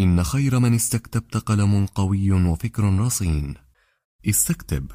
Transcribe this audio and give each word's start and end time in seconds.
إن 0.00 0.24
خير 0.24 0.58
من 0.58 0.74
استكتبت 0.74 1.36
قلم 1.36 1.86
قوي 1.86 2.32
وفكر 2.32 2.98
رصين. 2.98 3.54
استكتب. 4.28 4.90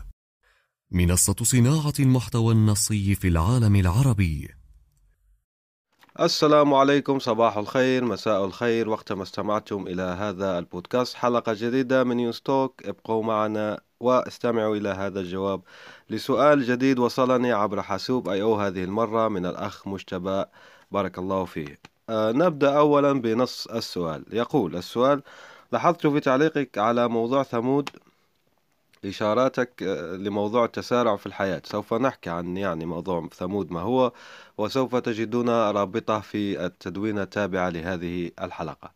منصة 0.92 1.36
صناعة 1.44 1.94
المحتوى 2.00 2.54
النصي 2.54 3.16
في 3.16 3.28
العالم 3.28 3.76
العربي. 3.76 4.50
السلام 6.20 6.74
عليكم 6.74 7.20
صباح 7.20 7.58
الخير 7.58 8.06
مساء 8.06 8.46
الخير 8.46 8.90
وقتما 8.90 9.24
استمعتم 9.24 9.88
إلى 9.88 10.02
هذا 10.02 10.60
البودكاست. 10.60 11.16
حلقة 11.16 11.54
جديدة 11.54 12.04
من 12.04 12.20
يوستوك 12.20 12.86
ابقوا 12.86 13.24
معنا 13.24 13.80
واستمعوا 14.00 14.76
إلى 14.76 14.90
هذا 14.90 15.20
الجواب 15.20 15.62
لسؤال 16.10 16.64
جديد 16.64 17.00
وصلني 17.00 17.52
عبر 17.52 17.82
حاسوب 17.82 18.30
أي 18.30 18.42
أو 18.42 18.56
هذه 18.56 18.84
المرة 18.84 19.28
من 19.28 19.46
الأخ 19.46 19.88
مجتبى. 19.88 20.46
بارك 20.92 21.18
الله 21.18 21.46
فيه 21.46 21.97
نبدأ 22.10 22.78
أولا 22.78 23.14
بنص 23.14 23.68
السؤال. 23.68 24.26
يقول 24.32 24.76
السؤال 24.76 25.22
لاحظت 25.72 26.08
في 26.08 26.20
تعليقك 26.20 26.78
على 26.78 27.08
موضوع 27.08 27.44
ثمود 27.44 27.90
إشاراتك 29.06 29.84
آه، 29.84 30.16
لموضوع 30.16 30.66
التسارع 30.66 31.16
في 31.16 31.26
الحياة. 31.26 31.62
سوف 31.66 31.94
نحكي 31.94 32.30
عن 32.30 32.58
يعني 32.58 32.86
موضوع 32.86 33.28
ثمود 33.34 33.72
ما 33.72 33.82
هو 33.82 34.12
وسوف 34.58 34.96
تجدون 34.96 35.50
رابطة 35.50 36.20
في 36.20 36.66
التدوين 36.66 37.20
التابعة 37.20 37.70
لهذه 37.70 38.32
الحلقة. 38.42 38.92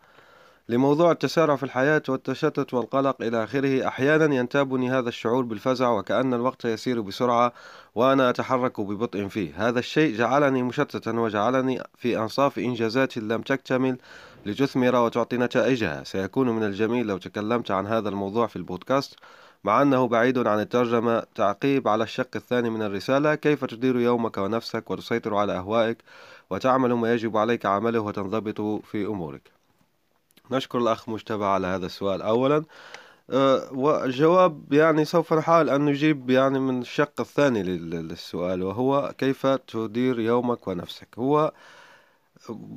لموضوع 0.69 1.11
التسارع 1.11 1.55
في 1.55 1.63
الحياة 1.63 2.03
والتشتت 2.09 2.73
والقلق 2.73 3.21
إلى 3.21 3.43
آخره 3.43 3.87
أحيانا 3.87 4.35
ينتابني 4.35 4.91
هذا 4.91 5.09
الشعور 5.09 5.43
بالفزع 5.43 5.89
وكأن 5.89 6.33
الوقت 6.33 6.65
يسير 6.65 7.01
بسرعة 7.01 7.53
وأنا 7.95 8.29
أتحرك 8.29 8.81
ببطء 8.81 9.27
فيه. 9.27 9.69
هذا 9.69 9.79
الشيء 9.79 10.17
جعلني 10.17 10.63
مشتتا 10.63 11.11
وجعلني 11.11 11.83
في 11.97 12.17
أنصاف 12.17 12.59
إنجازات 12.59 13.17
لم 13.17 13.41
تكتمل 13.41 13.97
لتثمر 14.45 14.95
وتعطي 14.95 15.37
نتائجها. 15.37 16.03
سيكون 16.03 16.49
من 16.49 16.63
الجميل 16.63 17.07
لو 17.07 17.17
تكلمت 17.17 17.71
عن 17.71 17.87
هذا 17.87 18.09
الموضوع 18.09 18.47
في 18.47 18.55
البودكاست 18.55 19.15
مع 19.63 19.81
أنه 19.81 20.07
بعيد 20.07 20.47
عن 20.47 20.59
الترجمة. 20.59 21.23
تعقيب 21.35 21.87
على 21.87 22.03
الشق 22.03 22.29
الثاني 22.35 22.69
من 22.69 22.81
الرسالة 22.81 23.35
كيف 23.35 23.65
تدير 23.65 23.99
يومك 23.99 24.37
ونفسك 24.37 24.91
وتسيطر 24.91 25.35
على 25.35 25.57
أهوائك 25.57 25.97
وتعمل 26.49 26.93
ما 26.93 27.13
يجب 27.13 27.37
عليك 27.37 27.65
عمله 27.65 27.99
وتنضبط 27.99 28.61
في 28.85 29.05
أمورك؟ 29.05 29.60
نشكر 30.51 30.77
الأخ 30.77 31.09
مجتبى 31.09 31.45
على 31.45 31.67
هذا 31.67 31.85
السؤال. 31.85 32.21
أولا 32.21 32.63
أه 33.29 33.73
والجواب 33.73 34.73
يعني 34.73 35.05
سوف 35.05 35.33
نحاول 35.33 35.69
أن 35.69 35.85
نجيب 35.85 36.29
يعني 36.29 36.59
من 36.59 36.81
الشق 36.81 37.21
الثاني 37.21 37.63
للسؤال 37.63 38.63
وهو 38.63 39.13
كيف 39.17 39.47
تدير 39.47 40.19
يومك 40.19 40.67
ونفسك؟ 40.67 41.07
هو 41.19 41.53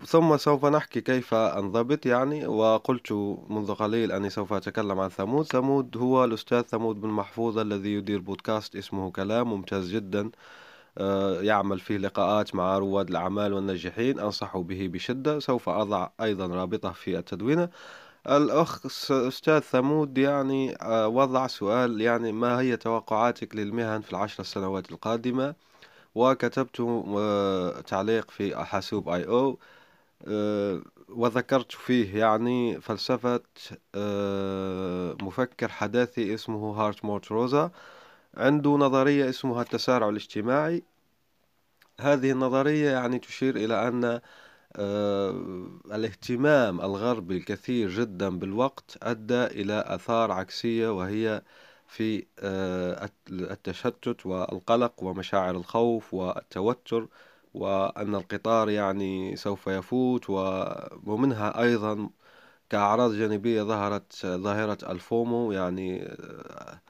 ثم 0.06 0.36
سوف 0.36 0.64
نحكي 0.64 1.00
كيف 1.00 1.34
أنضبط 1.34 2.06
يعني 2.06 2.46
وقلت 2.46 3.12
منذ 3.48 3.74
قليل 3.74 4.12
أني 4.12 4.30
سوف 4.30 4.52
أتكلم 4.52 5.00
عن 5.00 5.08
ثمود. 5.08 5.44
ثمود 5.46 5.96
هو 5.96 6.24
الأستاذ 6.24 6.62
ثمود 6.62 7.00
بن 7.00 7.08
محفوظ 7.08 7.58
الذي 7.58 7.94
يدير 7.94 8.20
بودكاست 8.20 8.76
اسمه 8.76 9.10
كلام 9.10 9.50
ممتاز 9.50 9.90
جدا. 9.90 10.20
آه، 10.20 10.63
يعمل 11.42 11.80
فيه 11.80 11.98
لقاءات 11.98 12.54
مع 12.54 12.78
رواد 12.78 13.10
الأعمال 13.10 13.52
والناجحين. 13.52 14.20
أنصح 14.20 14.56
به 14.58 14.88
بشدة 14.92 15.38
سوف 15.38 15.68
أضع 15.68 16.08
أيضا 16.20 16.46
رابطة 16.46 16.92
في 16.92 17.18
التدوينة. 17.18 17.68
الأخ 18.28 18.86
أستاذ 19.10 19.60
ثمود 19.60 20.18
يعني 20.18 20.76
آه، 20.82 21.08
وضع 21.08 21.46
سؤال 21.46 22.00
يعني 22.00 22.32
ما 22.32 22.60
هي 22.60 22.76
توقعاتك 22.76 23.56
للمهن 23.56 24.00
في 24.00 24.10
العشر 24.12 24.42
سنوات 24.44 24.92
القادمة؟ 24.92 25.54
وكتبت 26.14 26.80
آه، 27.18 27.80
تعليق 27.80 28.30
في 28.30 28.56
حسوب 28.64 29.08
I/O 29.08 29.58
وذكرت 31.08 31.72
فيه 31.72 32.18
يعني 32.18 32.80
فلسفة 32.80 33.40
مفكر 35.22 35.68
حداثي 35.68 36.34
اسمه 36.34 36.72
هارتموت 36.80 37.32
روزا. 37.32 37.70
عنده 38.36 38.70
نظرية 38.70 39.28
اسمها 39.28 39.62
التسارع 39.62 40.08
الاجتماعي. 40.08 40.82
هذه 42.00 42.30
النظرية 42.30 42.90
يعني 42.90 43.18
تشير 43.18 43.56
إلى 43.56 43.88
أن 43.88 44.20
آه، 44.76 45.30
الاهتمام 45.86 46.80
الغربي 46.80 47.36
الكثير 47.36 47.90
جدا 47.90 48.38
بالوقت 48.38 48.98
أدى 49.02 49.44
إلى 49.44 49.84
آثار 49.86 50.32
عكسية 50.32 50.88
وهي 50.88 51.42
في 51.88 52.26
آه، 52.38 53.10
التشتت 53.30 54.26
والقلق 54.26 55.02
ومشاعر 55.02 55.56
الخوف 55.56 56.14
والتوتر 56.14 57.08
وأن 57.54 58.14
القطار 58.14 58.70
يعني 58.70 59.36
سوف 59.36 59.66
يفوت 59.66 60.30
ومنها 61.06 61.62
أيضا 61.62 62.10
كأعراض 62.70 63.12
جانبية 63.14 63.62
ظهرت 63.62 64.26
ظاهرة 64.26 64.78
الفومو 64.92 65.52
يعني 65.52 66.02
آه، 66.02 66.80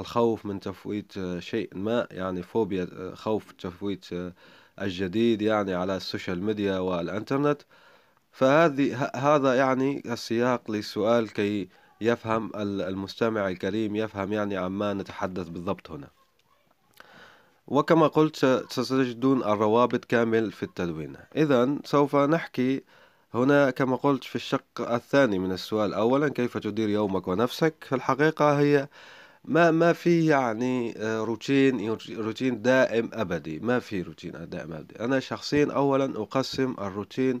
الخوف 0.00 0.46
من 0.46 0.60
تفويت 0.60 1.18
آه، 1.18 1.40
شيء 1.40 1.70
ما 1.74 2.06
يعني 2.10 2.42
فوبيا 2.42 2.88
آه، 2.92 3.14
خوف 3.14 3.52
تفويت 3.52 4.12
آه، 4.12 4.32
الجديد 4.80 5.42
يعني 5.42 5.74
على 5.74 5.96
ال 5.96 6.03
social 6.03 6.42
media 6.42 6.78
والإنترنت. 6.78 7.62
فهذه 8.32 9.10
هذا 9.14 9.54
يعني 9.54 10.02
السياق 10.06 10.70
للسؤال 10.70 11.32
كي 11.32 11.68
يفهم 12.00 12.50
المستمع 12.56 13.48
الكريم 13.48 13.96
يفهم 13.96 14.32
يعني 14.32 14.56
عما 14.56 14.94
نتحدث 14.94 15.48
بالضبط 15.48 15.90
هنا. 15.90 16.08
وكما 17.66 18.06
قلت 18.06 18.36
ستجدون 18.70 19.42
الروابط 19.42 20.04
كامل 20.04 20.52
في 20.52 20.62
التدوين 20.62 21.16
إذا 21.36 21.78
سوف 21.84 22.16
نحكي 22.16 22.82
هنا 23.34 23.70
كما 23.70 23.96
قلت 23.96 24.24
في 24.24 24.36
الشق 24.36 24.80
الثاني 24.80 25.38
من 25.38 25.52
السؤال. 25.52 25.94
أولا 25.94 26.28
كيف 26.28 26.58
تدير 26.58 26.88
يومك 26.88 27.28
ونفسك؟ 27.28 27.74
في 27.80 27.94
الحقيقة 27.94 28.58
هي 28.60 28.88
ما 29.44 29.70
ما 29.70 29.92
في 29.92 30.26
يعني 30.26 30.94
آه، 30.96 31.20
روتين 31.24 31.90
روتين 32.18 32.62
دائم 32.62 33.10
أبدي. 33.12 33.58
ما 33.58 33.78
في 33.78 34.02
روتين 34.02 34.32
دائم 34.48 34.72
أبدي. 34.72 35.00
أنا 35.00 35.20
شخصيا 35.20 35.72
أولا 35.72 36.22
أقسم 36.22 36.74
الروتين 36.78 37.40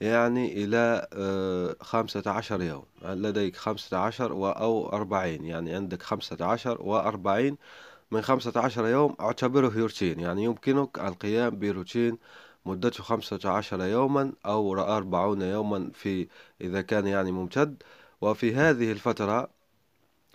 يعني 0.00 0.64
إلى 0.64 1.08
آه، 1.12 1.76
خمسة 1.80 2.22
عشر 2.26 2.62
يوم. 2.62 2.84
لديك 3.04 3.56
خمسة 3.56 3.98
عشر 3.98 4.32
أو 4.32 4.88
أربعين. 4.88 5.44
يعني 5.44 5.74
عندك 5.74 6.02
خمسة 6.02 6.36
عشر 6.46 6.82
وأربعين. 6.82 7.56
من 8.10 8.22
خمسة 8.22 8.52
عشر 8.60 8.86
يوم 8.86 9.16
أعتبره 9.20 9.72
روتين. 9.78 10.20
يعني 10.20 10.44
يمكنك 10.44 10.98
القيام 10.98 11.58
بروتين 11.58 12.18
مدته 12.66 13.02
خمسة 13.02 13.50
عشر 13.50 13.82
يوما 13.82 14.32
أو 14.46 14.80
أربعون 14.80 15.42
يوما 15.42 15.90
في 15.94 16.28
إذا 16.60 16.82
كان 16.82 17.06
يعني 17.06 17.32
ممتد. 17.32 17.82
وفي 18.20 18.54
هذه 18.54 18.92
الفترة 18.92 19.61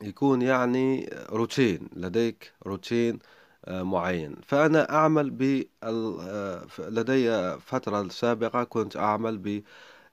يكون 0.01 0.41
يعني 0.41 1.09
روتين 1.29 1.89
لديك 1.95 2.53
روتين 2.65 3.19
آه، 3.65 3.83
معين 3.83 4.35
فأنا 4.47 4.93
أعمل 4.95 5.29
ب 5.29 5.63
آه، 5.83 6.65
لدي 6.79 7.57
فترة 7.59 8.07
سابقة 8.07 8.63
كنت 8.63 8.97
أعمل 8.97 9.61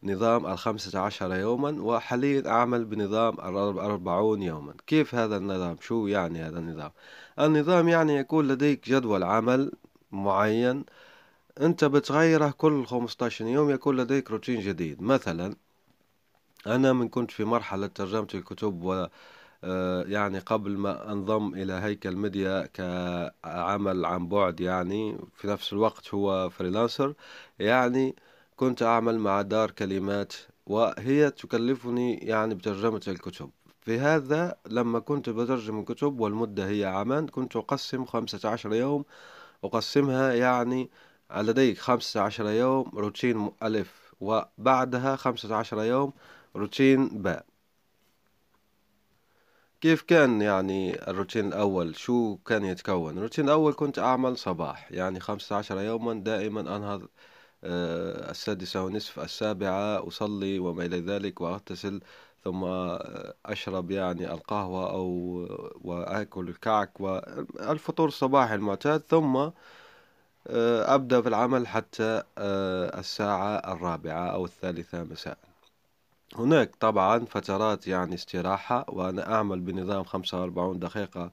بنظام 0.03 0.47
الخمسة 0.47 1.01
عشر 1.01 1.35
يوما 1.35 1.83
وحاليا 1.83 2.49
أعمل 2.49 2.85
بنظام 2.85 3.35
الأربعون 3.35 4.43
يوما 4.43 4.75
كيف 4.87 5.15
هذا 5.15 5.37
النظام؟ 5.37 5.77
شو 5.81 6.07
يعني 6.07 6.43
هذا 6.43 6.59
النظام؟ 6.59 6.91
النظام 7.41 7.89
يعني 7.89 8.17
يكون 8.17 8.49
لديك 8.49 8.89
جدول 8.89 9.23
عمل 9.23 9.73
معين 10.13 10.85
أنت 11.61 11.85
بتغيره 11.85 12.51
كل 12.51 12.87
15 12.87 13.47
يوم 13.47 13.71
يكون 13.71 13.97
لديك 13.97 14.31
روتين 14.31 14.61
جديد 14.61 15.03
مثلا 15.03 15.57
أنا 16.67 16.93
من 16.93 17.09
كنت 17.09 17.31
في 17.31 17.45
مرحلة 17.45 17.87
ترجمة 17.87 18.29
الكتب 18.35 18.85
و 18.85 19.07
يعني 20.07 20.39
قبل 20.39 20.77
ما 20.79 21.13
انضم 21.13 21.55
إلى 21.55 21.73
هيكل 21.73 22.17
ميديا 22.17 22.67
كعمل 22.67 24.05
عن 24.05 24.29
بعد 24.29 24.61
يعني 24.61 25.19
في 25.37 25.49
نفس 25.49 25.73
الوقت 25.73 26.15
هو 26.15 26.51
freelancer 26.51 27.15
يعني 27.59 28.17
كنت 28.57 28.83
أعمل 28.83 29.19
مع 29.19 29.43
دار 29.43 29.71
كلمات 29.71 30.33
وهي 30.67 31.31
تكلفني 31.31 32.15
يعني 32.19 32.55
بترجمة 32.55 33.03
الكتب. 33.09 33.51
في 33.81 33.99
هذا 33.99 34.57
لما 34.67 34.99
كنت 34.99 35.31
بترجم 35.31 35.79
الكتب 35.81 36.21
والمدة 36.21 36.69
هي 36.69 36.85
عامان 36.85 37.27
كنت 37.29 37.57
أقسم 37.57 38.05
خمسة 38.05 38.49
عشر 38.49 38.75
يوم. 38.75 39.05
أقسمها 39.65 40.33
يعني 40.35 40.91
لديك 41.37 41.79
خمسة 41.79 42.21
عشر 42.21 42.47
يوم 42.51 42.91
روتين 42.95 43.51
ألف 43.63 44.15
وبعدها 44.21 45.17
خمسة 45.17 45.57
عشر 45.57 45.83
يوم 45.83 46.13
روتين 46.57 47.09
باء. 47.23 47.54
كيف 49.85 50.03
كان 50.03 50.43
يعني 50.43 51.09
الروتين 51.11 51.47
الأول؟ 51.49 51.97
شو 51.97 52.37
كان 52.37 52.65
يتكون؟ 52.65 53.19
الروتين 53.19 53.45
الأول 53.45 53.75
كنت 53.75 53.99
أعمل 53.99 54.39
صباح 54.39 54.93
يعني 54.93 55.21
خمسة 55.21 55.57
عشر 55.57 55.81
يوما 55.81 56.15
دائما 56.15 56.61
أنهض 56.61 57.09
آه، 57.65 58.31
السادسة 58.31 58.85
ونصف 58.85 59.21
السابعة 59.21 60.09
أصلي 60.09 60.59
وما 60.59 60.85
إلى 60.85 61.01
ذلك 61.01 61.41
وأغتسل 61.41 62.01
ثم 62.45 62.65
أشرب 63.47 63.91
يعني 63.91 64.33
القهوة 64.33 64.91
أو 64.91 65.09
وآكل 65.85 66.49
الكعك 66.49 67.01
والفطور 67.01 68.09
الصباحي 68.09 68.55
المعتاد 68.55 69.01
ثم 69.01 69.37
آه، 69.37 70.95
أبدأ 70.95 71.21
في 71.21 71.29
العمل 71.29 71.67
حتى 71.67 72.23
آه، 72.39 73.01
الساعة 73.01 73.57
الرابعة 73.73 74.27
أو 74.29 74.45
الثالثة 74.45 75.03
مساء. 75.05 75.39
هناك 76.37 76.77
طبعا 76.77 77.25
فترات 77.25 77.87
يعني 77.87 78.15
استراحة 78.15 78.85
وأنا 78.89 79.35
أعمل 79.35 79.61
بنظام 79.61 80.05
خمسة 80.05 80.41
وأربعون 80.41 80.79
دقيقة 80.79 81.31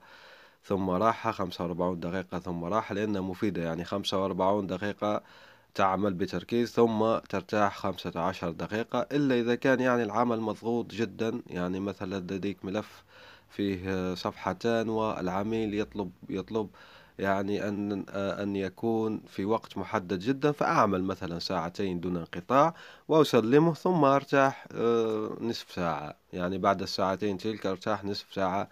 ثم 0.64 0.90
راحة 0.90 1.32
خمسة 1.32 1.64
وأربعون 1.64 2.00
دقيقة 2.00 2.38
ثم 2.38 2.64
راحة 2.64 2.94
لأنها 2.94 3.20
مفيدة. 3.20 3.62
يعني 3.62 3.84
خمسة 3.84 4.22
وأربعون 4.22 4.66
دقيقة 4.66 5.22
تعمل 5.74 6.14
بتركيز 6.14 6.70
ثم 6.72 7.18
ترتاح 7.18 7.78
خمسة 7.78 8.20
عشر 8.20 8.50
دقيقة 8.50 9.00
إلا 9.12 9.34
إذا 9.40 9.54
كان 9.54 9.80
يعني 9.80 10.02
العمل 10.02 10.40
مضغوط 10.40 10.92
جدا. 10.94 11.42
يعني 11.46 11.80
مثلا 11.80 12.16
لديك 12.20 12.64
ملف 12.64 13.04
فيه 13.50 14.14
صفحتان 14.14 14.88
والعميل 14.88 15.74
يطلب 15.80 16.12
يطلب 16.30 16.70
يعني 17.18 17.68
أن 17.68 18.04
أن 18.08 18.56
يكون 18.56 19.20
في 19.26 19.44
وقت 19.44 19.78
محدد 19.78 20.18
جدا 20.18 20.52
فأعمل 20.52 21.04
مثلا 21.04 21.38
ساعتين 21.38 22.00
دون 22.00 22.16
انقطاع 22.16 22.74
وأسلمه 23.08 23.74
ثم 23.74 24.04
أرتاح 24.04 24.66
آه، 24.72 25.36
نصف 25.40 25.72
ساعة. 25.72 26.16
يعني 26.32 26.58
بعد 26.58 26.82
الساعتين 26.82 27.38
تلك 27.38 27.66
أرتاح 27.66 28.04
نصف 28.04 28.34
ساعة 28.34 28.68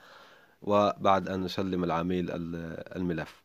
وبعد 0.62 1.28
أن 1.28 1.44
أسلم 1.44 1.84
العميل 1.84 2.26
الملف. 2.96 3.42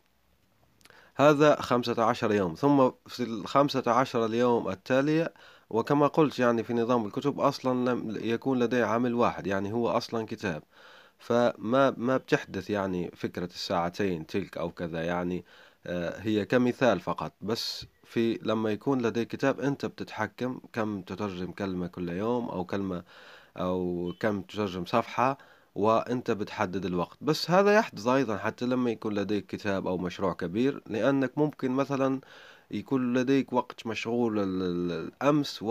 هذا 1.16 1.62
خمسة 1.62 2.04
عشر 2.04 2.32
يوم. 2.34 2.54
ثم 2.54 2.90
في 3.08 3.24
الخمسة 3.24 3.84
عشر 3.92 4.26
اليوم 4.26 4.70
التالية 4.70 5.34
وكما 5.70 6.08
قلت 6.08 6.40
يعني 6.40 6.64
في 6.64 6.74
نظام 6.74 7.06
الكتب 7.06 7.40
أصلا 7.40 7.90
لم 7.92 8.18
يكون 8.22 8.60
لدي 8.60 8.84
عامل 8.84 9.14
واحد 9.14 9.48
يعني 9.48 9.74
هو 9.74 9.90
أصلا 9.90 10.26
كتاب. 10.26 10.64
فما 11.20 11.94
ما 11.98 12.18
بتحدث 12.18 12.70
يعني 12.70 13.12
فكرة 13.16 13.46
الساعتين 13.46 14.26
تلك 14.28 14.58
أو 14.58 14.72
كذا 14.72 15.04
يعني 15.04 15.46
آه، 15.88 16.20
هي 16.20 16.46
كمثال 16.46 17.00
فقط. 17.00 17.34
بس 17.42 17.86
في 18.04 18.40
لما 18.44 18.72
يكون 18.72 19.02
لديك 19.02 19.28
كتاب 19.28 19.60
أنت 19.60 19.86
بتتحكم 19.86 20.60
كم 20.74 21.02
تترجم 21.02 21.52
كلمة 21.52 21.88
كل 21.88 22.10
يوم 22.10 22.50
أو 22.50 22.66
كلمة 22.66 23.04
أو 23.58 24.14
كم 24.20 24.42
تترجم 24.42 24.86
صفحة 24.86 25.38
وأنت 25.76 26.32
بتحدد 26.32 26.86
الوقت. 26.86 27.18
بس 27.22 27.52
هذا 27.52 27.74
يحدث 27.76 28.08
أيضا 28.08 28.38
حتى 28.38 28.66
لما 28.66 28.92
يكون 28.92 29.14
لديك 29.14 29.46
كتاب 29.46 29.88
أو 29.88 29.98
مشروع 29.98 30.34
كبير 30.34 30.82
لأنك 30.88 31.38
ممكن 31.38 31.72
مثلا 31.72 32.22
يكون 32.72 33.14
لديك 33.18 33.54
وقت 33.54 33.88
مشغول 33.88 34.40
الأمس 34.62 35.64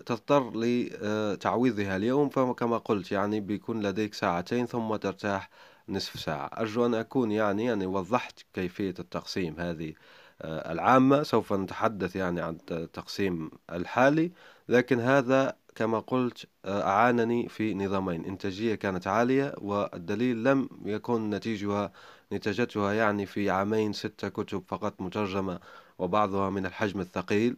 وتضطر 0.00 0.52
لتعويضها 0.56 1.96
اليوم 1.96 2.28
فكما 2.28 2.78
قلت 2.78 3.12
يعني 3.12 3.40
بيكون 3.40 3.82
لديك 3.86 4.14
ساعتين 4.14 4.66
ثم 4.66 4.96
ترتاح 4.96 5.50
نصف 5.88 6.20
ساعة. 6.20 6.46
أرجو 6.46 6.86
أن 6.86 6.94
أكون 6.94 7.30
يعني 7.30 7.64
يعني 7.64 7.86
وضحت 7.86 8.40
كيفية 8.54 8.94
التقسيم 8.98 9.60
هذه 9.60 9.94
آه، 10.42 10.72
العامة. 10.72 11.22
سوف 11.22 11.52
نتحدث 11.52 12.16
يعني 12.16 12.40
عن 12.40 12.58
التقسيم 12.70 13.50
الحالي 13.72 14.32
لكن 14.68 15.00
هذا 15.00 15.56
كما 15.74 15.98
قلت 16.00 16.46
آه، 16.64 16.82
أعانني 16.82 17.48
في 17.48 17.74
نظامين. 17.74 18.24
إنتاجية 18.24 18.74
كانت 18.74 19.06
عالية 19.06 19.54
والدليل 19.58 20.44
لم 20.44 20.68
يكن 20.84 21.30
نتيجها 21.30 21.92
نتجتها 22.32 22.92
يعني 22.92 23.26
في 23.26 23.50
عامين 23.50 23.92
ستة 23.92 24.28
كتب 24.28 24.64
فقط 24.68 25.00
مترجمة 25.00 25.60
وبعضها 25.98 26.50
من 26.50 26.66
الحجم 26.66 27.00
الثقيل 27.00 27.56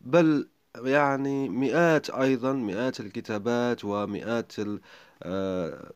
بل 0.00 0.48
يعني 0.76 1.48
مئات 1.48 2.10
أيضا 2.10 2.52
مئات 2.52 3.00
الكتابات 3.00 3.84
ومئات 3.84 4.52
آه، 5.22 5.92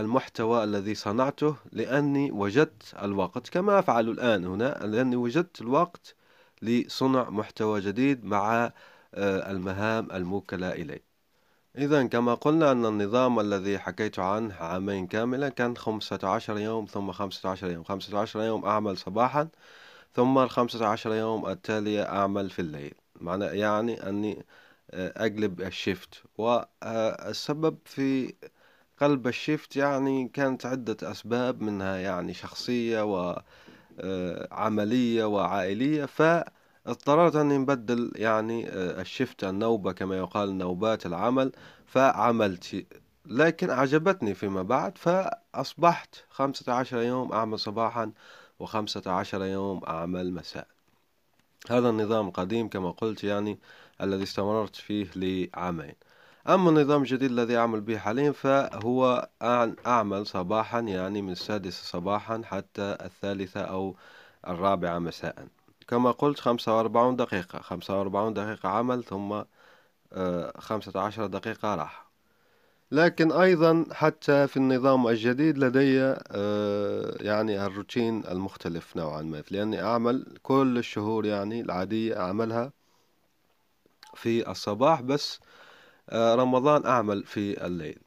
المحتوى 0.00 0.64
الذي 0.64 0.94
صنعته 0.94 1.56
لأني 1.72 2.30
وجدت 2.32 2.94
الوقت 3.02 3.48
كما 3.48 3.78
أفعل 3.78 4.08
الآن 4.08 4.44
هنا 4.44 4.86
لأني 4.86 5.16
وجدت 5.16 5.60
الوقت 5.60 6.14
لصنع 6.62 7.30
محتوى 7.30 7.80
جديد 7.80 8.24
مع 8.24 8.72
آه، 9.14 9.50
المهام 9.50 10.08
الموكلة 10.12 10.72
إليه. 10.72 11.04
إذا 11.78 12.06
كما 12.06 12.34
قلنا 12.34 12.72
أن 12.72 12.86
النظام 12.86 13.40
الذي 13.40 13.78
حكيت 13.78 14.18
عنه 14.18 14.54
عامين 14.54 15.06
كاملا 15.06 15.48
كان 15.48 15.76
خمسة 15.76 16.18
عشر 16.24 16.58
يوم 16.58 16.86
ثم 16.86 17.12
خمسة 17.12 17.48
عشر 17.48 17.70
يوم 17.70 17.84
خمسة 17.84 18.18
عشر 18.18 18.40
يوم 18.40 18.64
أعمل 18.64 18.98
صباحا 18.98 19.48
ثم 20.14 20.38
الخمسة 20.38 20.86
عشر 20.86 21.14
يوم 21.14 21.46
التالية 21.48 22.02
أعمل 22.02 22.50
في 22.50 22.58
الليل. 22.58 22.94
معنى 23.22 23.44
يعني 23.44 24.08
أني 24.08 24.46
آه، 24.90 25.12
أقلب 25.26 25.60
الشيفت. 25.60 26.22
والسبب 26.38 27.78
في 27.84 28.34
قلب 29.00 29.26
الشيفت 29.26 29.76
يعني 29.76 30.28
كانت 30.28 30.66
عدة 30.66 31.10
أسباب 31.10 31.62
منها 31.62 31.96
يعني 31.96 32.34
شخصية 32.34 33.02
وعملية 34.02 35.22
آه، 35.24 35.26
وعائلية 35.26 36.04
ف 36.04 36.22
اضطررت 36.86 37.36
أني 37.36 37.58
نبدل 37.58 38.12
يعني 38.16 38.68
آه، 38.68 39.00
الشفت 39.00 39.44
النوبة 39.44 39.92
كما 39.92 40.18
يقال 40.18 40.58
نوبات 40.58 41.06
العمل. 41.06 41.52
فعملت 41.86 42.86
لكن 43.26 43.70
عجبتني 43.70 44.34
فيما 44.34 44.62
بعد. 44.62 44.98
فأصبحت 44.98 46.14
خمسة 46.30 46.72
عشر 46.72 46.98
يوم 47.02 47.32
أعمل 47.32 47.58
صباحا 47.58 48.12
وخمسة 48.58 49.10
عشر 49.12 49.44
يوم 49.44 49.84
أعمل 49.84 50.32
مساء. 50.34 50.79
هذا 51.70 51.88
النظام 51.90 52.28
القديم 52.28 52.68
كما 52.68 52.90
قلت 52.90 53.24
يعني 53.24 53.58
الذي 54.00 54.22
استمررت 54.22 54.76
فيه 54.76 55.10
لعامين. 55.16 55.94
أما 56.48 56.70
النظام 56.70 57.02
الجديد 57.02 57.30
الذي 57.30 57.56
أعمل 57.56 57.80
به 57.80 57.98
حاليا 57.98 58.32
فهو 58.32 59.28
أعمل 59.86 60.26
صباحا 60.26 60.80
يعني 60.80 61.22
من 61.22 61.32
السادسة 61.32 61.84
صباحا 61.84 62.42
حتى 62.44 62.96
الثالثة 63.00 63.60
أو 63.60 63.96
الرابعة 64.48 64.98
مساء. 64.98 65.48
كما 65.88 66.10
قلت 66.10 66.40
خمسة 66.40 66.76
وأربعون 66.76 67.16
دقيقة. 67.16 67.58
خمسة 67.60 67.98
وأربعون 67.98 68.34
دقيقة 68.34 68.68
عمل 68.68 69.04
ثم 69.04 69.42
آه، 70.12 70.60
خمسة 70.60 71.00
عشر 71.00 71.26
دقيقة 71.26 71.74
راحة. 71.74 72.09
لكن 72.92 73.32
أيضا 73.32 73.84
حتى 73.92 74.46
في 74.46 74.56
النظام 74.56 75.08
الجديد 75.08 75.58
لدي 75.58 76.00
آه، 76.02 77.16
يعني 77.20 77.66
الروتين 77.66 78.24
المختلف 78.26 78.96
نوعا 78.96 79.22
ما 79.22 79.42
لأني 79.50 79.82
أعمل 79.82 80.38
كل 80.42 80.78
الشهور 80.78 81.26
يعني 81.26 81.60
العادية 81.60 82.20
أعملها 82.20 82.72
في 84.14 84.50
الصباح 84.50 85.00
بس 85.02 85.40
آه، 86.10 86.34
رمضان 86.34 86.86
أعمل 86.86 87.24
في 87.24 87.66
الليل. 87.66 87.98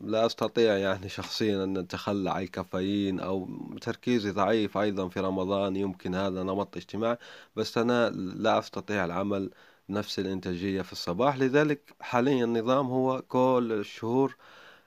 لا 0.00 0.26
أستطيع 0.26 0.76
يعني 0.76 1.08
شخصيا 1.08 1.64
أن 1.64 1.76
أتخلى 1.76 2.30
عن 2.30 2.42
الكافيين 2.42 3.20
أو 3.20 3.48
تركيزي 3.80 4.30
ضعيف 4.30 4.78
أيضا 4.78 5.08
في 5.08 5.20
رمضان 5.20 5.76
يمكن 5.76 6.14
هذا 6.14 6.42
نمط 6.42 6.76
اجتماعي 6.76 7.16
بس 7.56 7.78
أنا 7.78 8.10
لا 8.10 8.58
أستطيع 8.58 9.04
العمل 9.04 9.50
نفس 9.92 10.18
الإنتاجية 10.18 10.82
في 10.82 10.92
الصباح. 10.92 11.36
لذلك 11.38 11.94
حاليا 12.00 12.44
النظام 12.44 12.86
هو 12.86 13.22
كل 13.22 13.68
الشهور 13.80 14.36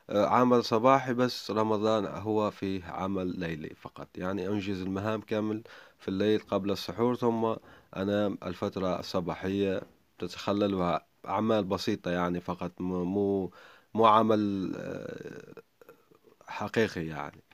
آه، 0.10 0.28
عمل 0.28 0.64
صباحي 0.64 1.14
بس 1.14 1.52
رمضان 1.52 2.06
هو 2.06 2.52
فيه 2.52 2.86
عمل 2.86 3.40
ليلي 3.40 3.70
فقط. 3.76 4.18
يعني 4.18 4.48
أنجز 4.48 4.82
المهام 4.82 5.22
كامل 5.22 5.64
في 6.00 6.08
الليل 6.08 6.40
قبل 6.40 6.72
السحور 6.72 7.16
ثم 7.16 7.56
أنام 7.98 8.38
الفترة 8.44 9.00
الصباحية 9.00 9.82
تتخللها. 10.20 11.08
أعمال 11.28 11.64
بسيطة 11.64 12.12
يعني 12.12 12.42
فقط 12.42 12.82
مو 12.82 13.52
مو 13.94 14.06
عمل 14.06 14.74
آه، 14.78 15.64
حقيقي 16.48 17.06
يعني. 17.08 17.45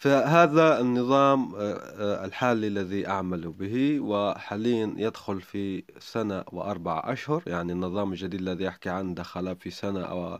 فهذا 0.00 0.80
النظام 0.80 1.54
آه، 1.54 1.58
آه، 1.58 2.24
الحالي 2.24 2.66
الذي 2.66 3.08
أعمل 3.08 3.48
به 3.52 4.00
وحاليا 4.00 4.94
يدخل 4.96 5.40
في 5.40 5.84
سنة 5.98 6.44
وأربع 6.52 7.02
أشهر. 7.04 7.42
يعني 7.46 7.72
النظام 7.72 8.12
الجديد 8.12 8.40
الذي 8.40 8.68
أحكي 8.68 8.90
عنه 8.90 9.14
دخل 9.14 9.56
في 9.56 9.70
سنة 9.70 10.38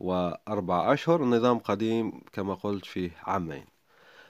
وأربع 0.00 0.92
أشهر. 0.92 1.22
النظام 1.22 1.58
قديم 1.58 2.20
كما 2.32 2.54
قلت 2.54 2.86
فيه 2.86 3.10
عامين. 3.22 3.64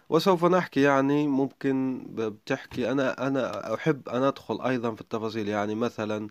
وسوف 0.08 0.44
نحكي 0.44 0.82
يعني 0.82 1.26
ممكن 1.26 2.06
بتحكي 2.10 2.90
أنا 2.92 3.26
أنا 3.26 3.74
أحب 3.74 4.08
أن 4.08 4.22
أدخل 4.22 4.62
أيضا 4.62 4.94
في 4.94 5.00
التفاصيل. 5.00 5.48
يعني 5.48 5.74
مثلا 5.74 6.28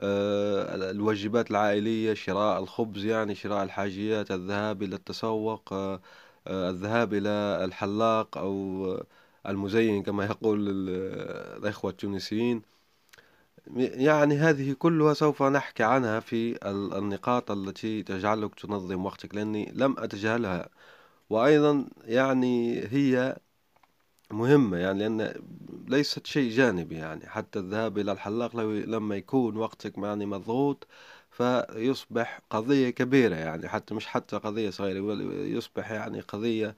آه، 0.00 0.90
الواجبات 0.90 1.50
العائلية 1.50 2.14
شراء 2.14 2.60
الخبز 2.62 3.04
يعني 3.04 3.34
شراء 3.34 3.64
الحاجيات 3.64 4.30
الذهاب 4.30 4.82
إلى 4.82 4.96
التسوق 4.96 5.74
الذهاب 6.50 7.14
إلى 7.14 7.64
الحلاق 7.64 8.38
أو 8.38 9.04
المزين 9.46 10.02
كما 10.02 10.24
يقول 10.24 10.68
الإخوة 10.68 11.90
التونسيين. 11.90 12.62
يعني 13.76 14.36
هذه 14.36 14.72
كلها 14.72 15.14
سوف 15.14 15.42
نحكي 15.42 15.82
عنها 15.82 16.20
في 16.20 16.58
النقاط 16.98 17.50
التي 17.50 18.02
تجعلك 18.02 18.54
تنظم 18.54 19.04
وقتك 19.06 19.34
لأني 19.34 19.72
لم 19.74 19.94
أتجاهلها. 19.98 20.68
وأيضا 21.30 21.86
يعني 22.04 22.86
هي 22.86 23.36
مهمة 24.30 24.76
يعني 24.76 24.98
لأن 24.98 25.42
ليست 25.88 26.26
شيء 26.26 26.50
جانبي 26.50 26.94
يعني 26.94 27.26
حتى 27.28 27.58
الذهاب 27.58 27.98
إلى 27.98 28.12
الحلاق 28.12 28.56
لما 28.56 29.16
يكون 29.16 29.56
وقتك 29.56 29.98
يعني 29.98 30.26
مضغوط 30.26 30.86
فيصبح 31.36 32.40
قضية 32.50 32.90
كبيرة 32.90 33.34
يعني 33.34 33.68
حتى 33.68 33.94
مش 33.94 34.06
حتى 34.06 34.36
قضية 34.36 34.70
صغيرة 34.70 35.22
يصبح 35.32 35.90
يعني 35.90 36.20
قضية 36.20 36.76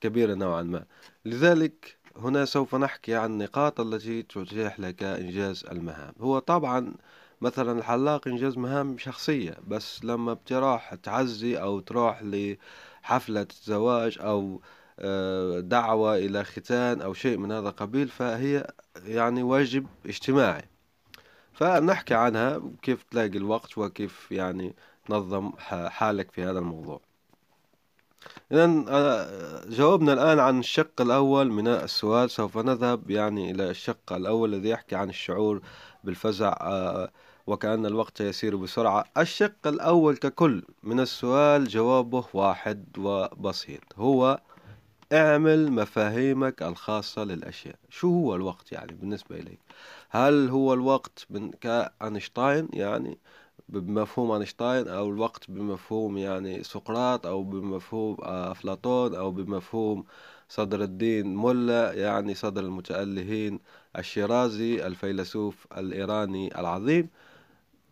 كبيرة 0.00 0.34
نوعا 0.34 0.62
ما. 0.62 0.84
لذلك 1.24 1.98
هنا 2.16 2.44
سوف 2.44 2.74
نحكي 2.74 3.14
عن 3.14 3.30
النقاط 3.32 3.80
التي 3.80 4.22
تتيح 4.22 4.80
لك 4.80 5.02
إنجاز 5.02 5.64
المهام. 5.72 6.12
هو 6.20 6.38
طبعا 6.38 6.94
مثلا 7.40 7.78
الحلاق 7.78 8.28
إنجاز 8.28 8.58
مهام 8.58 8.98
شخصية 8.98 9.56
بس 9.68 10.04
لما 10.04 10.34
بتروح 10.34 10.94
تعزي 10.94 11.56
أو 11.62 11.80
تروح 11.80 12.22
لحفلة 12.22 13.46
زواج 13.62 14.18
أو 14.20 14.60
آه، 14.98 15.60
دعوة 15.60 16.16
إلى 16.16 16.44
ختان 16.44 17.00
أو 17.02 17.14
شيء 17.14 17.38
من 17.38 17.52
هذا 17.52 17.68
القبيل 17.68 18.08
فهي 18.08 18.66
يعني 19.04 19.42
واجب 19.42 19.86
اجتماعي. 20.06 20.64
فنحكي 21.60 22.14
عنها 22.14 22.62
كيف 22.82 23.02
تلاقي 23.02 23.38
الوقت 23.38 23.78
وكيف 23.78 24.32
يعني 24.32 24.74
تنظم 25.06 25.52
حالك 25.88 26.30
في 26.30 26.44
هذا 26.44 26.58
الموضوع. 26.58 27.00
إذا 28.52 28.84
آه، 28.88 29.64
جاوبنا 29.68 30.12
الآن 30.12 30.38
عن 30.38 30.58
الشق 30.58 31.00
الأول 31.00 31.50
من 31.52 31.68
السؤال 31.68 32.30
سوف 32.30 32.58
نذهب 32.58 33.10
يعني 33.10 33.50
إلى 33.50 33.70
الشق 33.70 34.12
الأول 34.12 34.54
الذي 34.54 34.68
يحكي 34.68 34.96
عن 34.96 35.08
الشعور 35.08 35.62
بالفزع 36.04 36.56
آه، 36.60 37.10
وكأن 37.46 37.86
الوقت 37.86 38.20
يسير 38.20 38.56
بسرعة. 38.56 39.04
الشق 39.18 39.66
الأول 39.66 40.16
ككل 40.16 40.62
من 40.82 41.00
السؤال 41.00 41.68
جوابه 41.68 42.24
واحد 42.34 42.84
وبسيط. 42.98 43.82
هو 43.96 44.40
اعمل 45.12 45.72
مفاهيمك 45.72 46.62
الخاصة 46.62 47.24
للأشياء. 47.24 47.76
شو 47.90 48.08
هو 48.08 48.34
الوقت 48.36 48.72
يعني 48.72 48.92
بالنسبة 48.92 49.36
إليك؟ 49.36 49.58
هل 50.10 50.48
هو 50.48 50.74
الوقت 50.74 51.26
من 51.30 51.50
كأينشتاين 51.50 52.68
يعني 52.72 53.18
بمفهوم 53.68 54.32
أينشتاين 54.32 54.88
أو 54.88 55.10
الوقت 55.10 55.50
بمفهوم 55.50 56.18
يعني 56.18 56.62
سقراط 56.62 57.26
أو 57.26 57.42
بمفهوم 57.42 58.16
أفلاطون 58.20 59.14
أو 59.14 59.30
بمفهوم 59.30 60.04
صدر 60.48 60.82
الدين 60.82 61.36
ملا 61.36 61.92
يعني 61.92 62.34
صدر 62.34 62.62
المتألهين 62.62 63.60
الشيرازي 63.98 64.86
الفيلسوف 64.86 65.66
الإيراني 65.78 66.60
العظيم. 66.60 67.08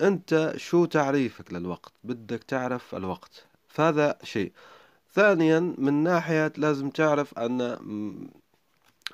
أنت 0.00 0.54
شو 0.56 0.84
تعريفك 0.84 1.52
للوقت؟ 1.52 1.92
بدك 2.04 2.42
تعرف 2.42 2.94
الوقت. 2.94 3.46
فهذا 3.68 4.18
شيء. 4.22 4.52
ثانيا 5.14 5.75
من 5.78 5.94
ناحية 5.94 6.52
لازم 6.56 6.90
تعرف 6.90 7.38
أن 7.38 7.78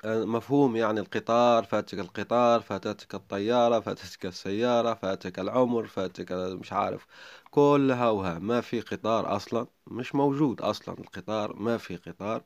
مفهوم 0.05 0.75
يعني 0.75 0.99
القطار 0.99 1.63
فاتك 1.63 1.99
القطار 1.99 2.61
فاتتك 2.61 3.15
الطيارة 3.15 3.79
فاتتك 3.79 4.25
السيارة 4.25 4.93
فاتك 4.93 5.39
العمر 5.39 5.87
فاتك 5.87 6.31
مش 6.31 6.73
عارف 6.73 7.07
كلها 7.51 8.09
وها. 8.09 8.39
ما 8.39 8.61
في 8.61 8.81
قطار 8.81 9.35
أصلا 9.35 9.67
مش 9.87 10.15
موجود 10.15 10.61
أصلا 10.61 10.95
القطار 10.99 11.55
ما 11.55 11.77
في 11.77 11.95
قطار 11.97 12.43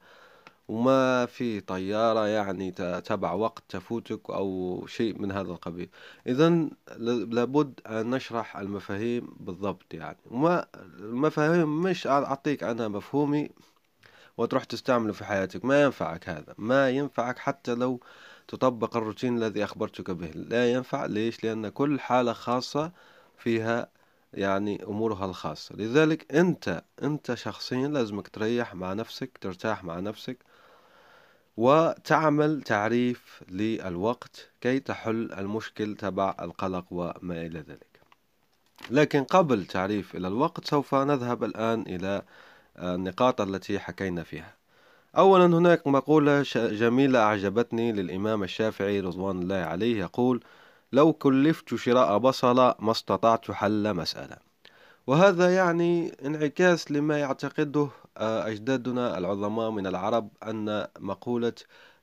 وما 0.68 1.25
في 1.25 1.62
طيارة 1.62 2.27
يعني 2.27 2.72
تبع 3.01 3.34
وقت 3.34 3.63
تفوتك 3.70 4.29
أو 4.29 4.84
شيء 4.88 5.20
من 5.20 5.32
هذا 5.32 5.51
القبيل. 5.51 5.89
إذا 6.27 6.50
لابد 6.98 7.79
أن 7.88 8.10
نشرح 8.10 8.58
المفاهيم 8.58 9.27
بالضبط 9.39 9.94
يعني. 9.94 10.18
وما 10.32 10.65
المفاهيم 11.00 11.82
مش 11.82 12.08
أعطيك 12.08 12.63
عنها 12.63 12.88
مفهومي 12.88 13.50
وتروح 14.39 14.63
تستعمله 14.63 15.13
في 15.13 15.25
حياتك. 15.25 15.65
ما 15.65 15.84
ينفعك 15.84 16.29
هذا. 16.29 16.55
ما 16.58 16.89
ينفعك 16.89 17.39
حتى 17.39 17.75
لو 17.75 18.00
تطبق 18.48 18.98
الروتين 18.98 19.38
الذي 19.38 19.63
أخبرتك 19.63 20.12
به. 20.12 20.31
لا 20.36 20.72
ينفع. 20.72 21.05
ليش؟ 21.05 21.43
لأن 21.43 21.69
كل 21.69 22.00
حالة 22.00 22.34
خاصة 22.34 22.91
فيها 23.38 23.89
يعني 24.34 24.84
أمورها 24.84 25.25
الخاصة. 25.25 25.75
لذلك 25.75 26.36
أنت 26.36 26.84
أنت 27.03 27.34
شخصيا 27.34 27.88
لازمك 27.88 28.27
تريح 28.27 28.75
مع 28.75 28.93
نفسك 28.93 29.38
ترتاح 29.41 29.84
مع 29.84 30.00
نفسك 30.00 30.38
وتعمل 31.58 32.62
تعريف 32.62 33.43
للوقت 33.50 34.50
كي 34.62 34.79
تحل 34.79 35.31
المشكل 35.34 35.96
تبع 35.96 36.36
القلق 36.41 36.86
وما 36.91 37.46
إلى 37.46 37.60
ذلك. 37.60 38.00
لكن 38.91 39.24
قبل 39.24 39.65
تعريف 39.65 40.15
إلى 40.15 40.27
الوقت 40.27 40.65
سوف 40.65 40.96
نذهب 40.96 41.43
الآن 41.43 41.81
إلى 41.81 42.22
النقاط 42.80 43.42
التي 43.42 43.80
حكينا 43.80 44.24
فيها. 44.24 44.54
أولا 45.18 45.46
هناك 45.46 45.88
مقولة 45.88 46.44
جميلة 46.56 47.20
أعجبتني 47.20 47.92
للإمام 47.92 48.44
الشافعي 48.44 49.00
رضوان 49.00 49.42
الله 49.42 49.56
عليه 49.56 50.00
يقول 50.00 50.44
لو 50.92 51.14
كلفت 51.14 51.76
شراء 51.76 52.18
بصلة 52.18 52.76
ما 52.80 52.92
استطعت 52.92 53.52
حل 53.52 53.94
مسألة. 53.94 54.38
وهذا 55.08 55.56
يعني 55.56 56.12
انعكاس 56.26 56.92
لما 56.92 57.20
يعتقده 57.20 57.90
آه، 58.18 58.48
أجدادنا 58.48 59.18
العظماء 59.18 59.70
من 59.70 59.88
العرب 59.88 60.30
أن 60.44 60.88
مقولة 61.00 61.54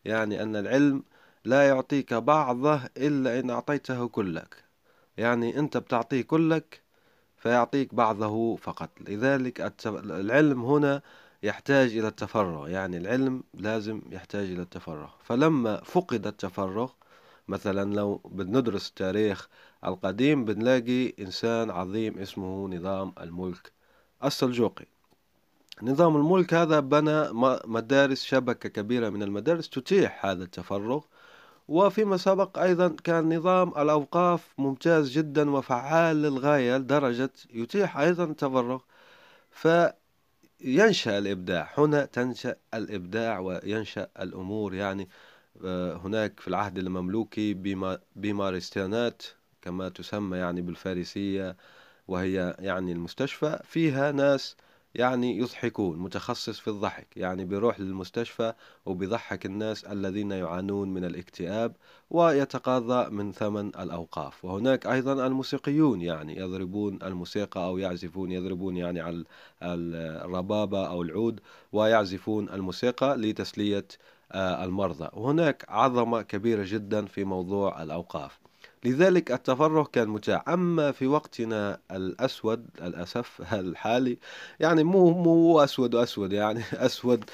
يعني 0.04 0.42
أن 0.42 0.56
العلم 0.56 1.02
لا 1.44 1.68
يعطيك 1.68 2.14
بعضه 2.14 2.80
إلا 2.96 3.40
إن 3.40 3.50
أعطيته 3.50 4.08
كلك. 4.08 4.64
يعني 5.16 5.58
أنت 5.58 5.76
بتعطيه 5.76 6.22
كلك 6.22 6.85
فيعطيك 7.46 7.94
بعضه 7.94 8.56
فقط. 8.56 8.90
لذلك 9.00 9.72
العلم 9.86 10.64
هنا 10.64 11.02
يحتاج 11.42 11.96
إلى 11.96 12.08
التفرغ. 12.08 12.68
يعني 12.68 12.96
العلم 12.96 13.42
لازم 13.54 14.02
يحتاج 14.10 14.50
إلى 14.50 14.62
التفرغ. 14.62 15.08
فلما 15.24 15.80
فقد 15.84 16.26
التفرغ 16.26 16.90
مثلا 17.48 17.94
لو 17.94 18.20
بندرس 18.24 18.88
التاريخ 18.88 19.48
القديم 19.84 20.44
بنلاقي 20.44 21.12
إنسان 21.20 21.70
عظيم 21.70 22.18
اسمه 22.18 22.68
نظام 22.68 23.12
الملك 23.20 23.72
السلجوقي. 24.24 24.86
نظام 25.82 26.16
الملك 26.16 26.54
هذا 26.54 26.80
بنى 26.80 27.28
مدارس 27.64 28.24
شبكة 28.24 28.68
كبيرة 28.68 29.08
من 29.08 29.22
المدارس 29.22 29.68
تتيح 29.68 30.26
هذا 30.26 30.44
التفرغ. 30.44 31.00
وفيما 31.68 32.16
سبق 32.16 32.58
أيضا 32.58 32.88
كان 33.04 33.36
نظام 33.36 33.68
الأوقاف 33.68 34.54
ممتاز 34.58 35.10
جدا 35.10 35.50
وفعال 35.50 36.22
للغاية 36.22 36.76
لدرجة 36.76 37.30
يتيح 37.54 37.98
أيضا 37.98 38.24
التفرغ 38.24 38.80
فينشأ 39.50 41.18
الإبداع. 41.18 41.70
هنا 41.78 42.04
تنشأ 42.04 42.56
الإبداع 42.74 43.38
وينشأ 43.38 44.08
الأمور. 44.20 44.74
يعني 44.74 45.08
آه، 45.64 45.96
هناك 45.96 46.40
في 46.40 46.48
العهد 46.48 46.78
المملوكي 46.78 47.54
بمارستانات 48.16 49.22
كما 49.62 49.88
تسمى 49.88 50.38
يعني 50.38 50.62
بالفارسية 50.62 51.56
وهي 52.08 52.56
يعني 52.58 52.92
المستشفى. 52.92 53.60
فيها 53.64 54.12
ناس 54.12 54.56
يعني 54.96 55.38
يضحكون 55.38 55.98
متخصص 55.98 56.60
في 56.60 56.68
الضحك 56.68 57.16
يعني 57.16 57.44
بيروح 57.44 57.80
للمستشفى 57.80 58.52
وبيضحك 58.86 59.46
الناس 59.46 59.84
الذين 59.84 60.30
يعانون 60.30 60.88
من 60.88 61.04
الاكتئاب 61.04 61.76
ويتقاضى 62.10 63.10
من 63.10 63.32
ثمن 63.32 63.68
الأوقاف. 63.68 64.44
وهناك 64.44 64.86
أيضا 64.86 65.26
الموسيقيون 65.26 66.00
يعني 66.00 66.36
يضربون 66.36 66.98
الموسيقى 67.02 67.64
أو 67.64 67.78
يعزفون 67.78 68.32
يضربون 68.32 68.76
يعني 68.76 69.00
على 69.00 69.24
الربابة 69.62 70.86
أو 70.86 71.02
العود 71.02 71.40
ويعزفون 71.72 72.48
الموسيقى 72.48 73.16
لتسلية 73.16 73.88
آه، 74.32 74.64
المرضى. 74.64 75.08
وهناك 75.12 75.64
عظمة 75.68 76.22
كبيرة 76.22 76.64
جدا 76.66 77.06
في 77.06 77.24
موضوع 77.24 77.82
الأوقاف. 77.82 78.38
لذلك 78.86 79.32
التفرغ 79.32 79.86
كان 79.86 80.08
متاح 80.08 80.48
أما 80.48 80.92
في 80.92 81.06
وقتنا 81.06 81.80
الأسود 81.90 82.66
الأسف 82.82 83.42
الحالي 83.54 84.18
يعني 84.60 84.84
مو 84.84 85.10
مو 85.10 85.60
أسود 85.64 85.94
أسود 85.94 86.32
يعني 86.32 86.62
أسود 86.88 87.24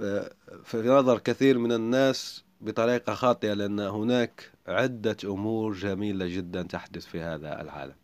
آه، 0.00 0.30
في 0.64 0.82
نظر 0.82 1.18
كثير 1.18 1.58
من 1.58 1.72
الناس 1.72 2.44
بطريقة 2.60 3.14
خاطئة 3.14 3.52
لأن 3.52 3.80
هناك 3.80 4.52
عدة 4.66 5.16
أمور 5.24 5.72
جميلة 5.72 6.26
جدا 6.26 6.62
تحدث 6.62 7.06
في 7.06 7.20
هذا 7.20 7.60
العالم. 7.60 7.94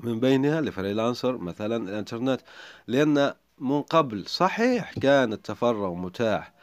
من 0.00 0.20
بينها 0.20 0.58
الفريلانسر 0.58 1.38
مثلا 1.38 1.76
الإنترنت 1.76 2.40
لأن 2.86 3.34
من 3.58 3.82
قبل 3.82 4.26
صحيح 4.26 4.98
كان 4.98 5.32
التفرغ 5.32 5.94
متاح 5.94 6.55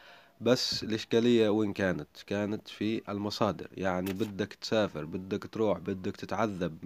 بس 0.44 0.82
الإشكالية 0.82 1.48
وين 1.48 1.72
كانت؟ 1.72 2.08
كانت 2.26 2.68
في 2.68 3.02
المصادر 3.08 3.68
يعني 3.76 4.12
بدك 4.12 4.54
تسافر 4.54 5.04
بدك 5.04 5.46
تروح 5.52 5.78
بدك 5.78 6.16
تتعذب 6.16 6.78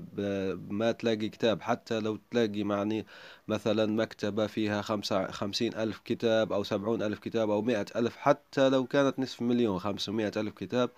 ما 0.70 0.92
تلاقي 0.92 1.28
كتاب 1.28 1.62
حتى 1.62 2.00
لو 2.00 2.18
تلاقي 2.30 2.64
معني 2.64 3.06
مثلا 3.48 3.86
مكتبة 3.86 4.46
فيها 4.46 4.82
خمسة 4.82 5.30
خمسين 5.30 5.74
ألف 5.74 5.98
كتاب 6.04 6.52
أو 6.52 6.62
سبعون 6.64 7.02
ألف 7.02 7.18
كتاب 7.18 7.50
أو 7.50 7.62
مئة 7.62 7.86
ألف 7.96 8.16
حتى 8.16 8.68
لو 8.68 8.86
كانت 8.86 9.18
نصف 9.18 9.42
مليون 9.42 9.78
خمسمائة 9.78 10.32
ألف 10.36 10.54
كتاب 10.54 10.90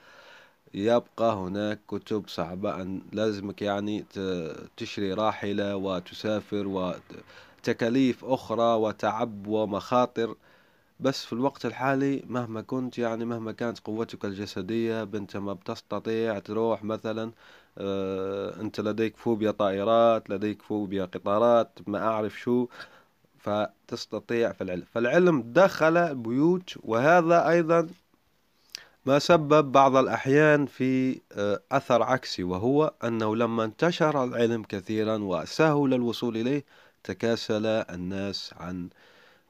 يبقى 0.74 1.34
هناك 1.34 1.80
كتب 1.88 2.28
صعبة 2.28 2.82
أن 2.82 3.02
لازمك 3.12 3.62
يعني 3.62 4.04
تشري 4.76 5.12
راحلة 5.12 5.76
وتسافر 5.76 6.94
وتكاليف 7.62 8.24
أخرى 8.24 8.74
وتعب 8.74 9.46
ومخاطر 9.46 10.36
بس 11.00 11.24
في 11.24 11.32
الوقت 11.32 11.66
الحالي 11.66 12.22
مهما 12.26 12.60
كنت 12.60 12.98
يعني 12.98 13.24
مهما 13.24 13.52
كانت 13.52 13.78
قوتك 13.80 14.24
الجسدية 14.24 15.04
بنت 15.04 15.36
ما 15.36 15.52
بتستطيع 15.52 16.38
تروح 16.38 16.84
مثلا 16.84 17.32
آه، 17.78 18.60
أنت 18.60 18.80
لديك 18.80 19.16
فوبيا 19.16 19.50
طائرات 19.50 20.30
لديك 20.30 20.62
فوبيا 20.62 21.04
قطارات 21.04 21.78
ما 21.86 21.98
أعرف 21.98 22.40
شو 22.40 22.68
فتستطيع 23.38 24.52
في 24.52 24.64
العلم. 24.64 24.84
فالعلم 24.94 25.42
دخل 25.46 26.14
بيوت 26.14 26.74
وهذا 26.84 27.48
أيضا 27.48 27.88
ما 29.06 29.18
سبب 29.18 29.72
بعض 29.72 29.96
الأحيان 29.96 30.66
في 30.66 31.20
آه، 31.32 31.60
أثر 31.72 32.02
عكسي 32.02 32.44
وهو 32.44 32.94
أنه 33.04 33.36
لما 33.36 33.64
انتشر 33.64 34.24
العلم 34.24 34.62
كثيرا 34.62 35.16
وسهل 35.16 35.94
الوصول 35.94 36.36
إليه 36.36 36.64
تكاسل 37.04 37.66
الناس 37.66 38.54
عن 38.56 38.88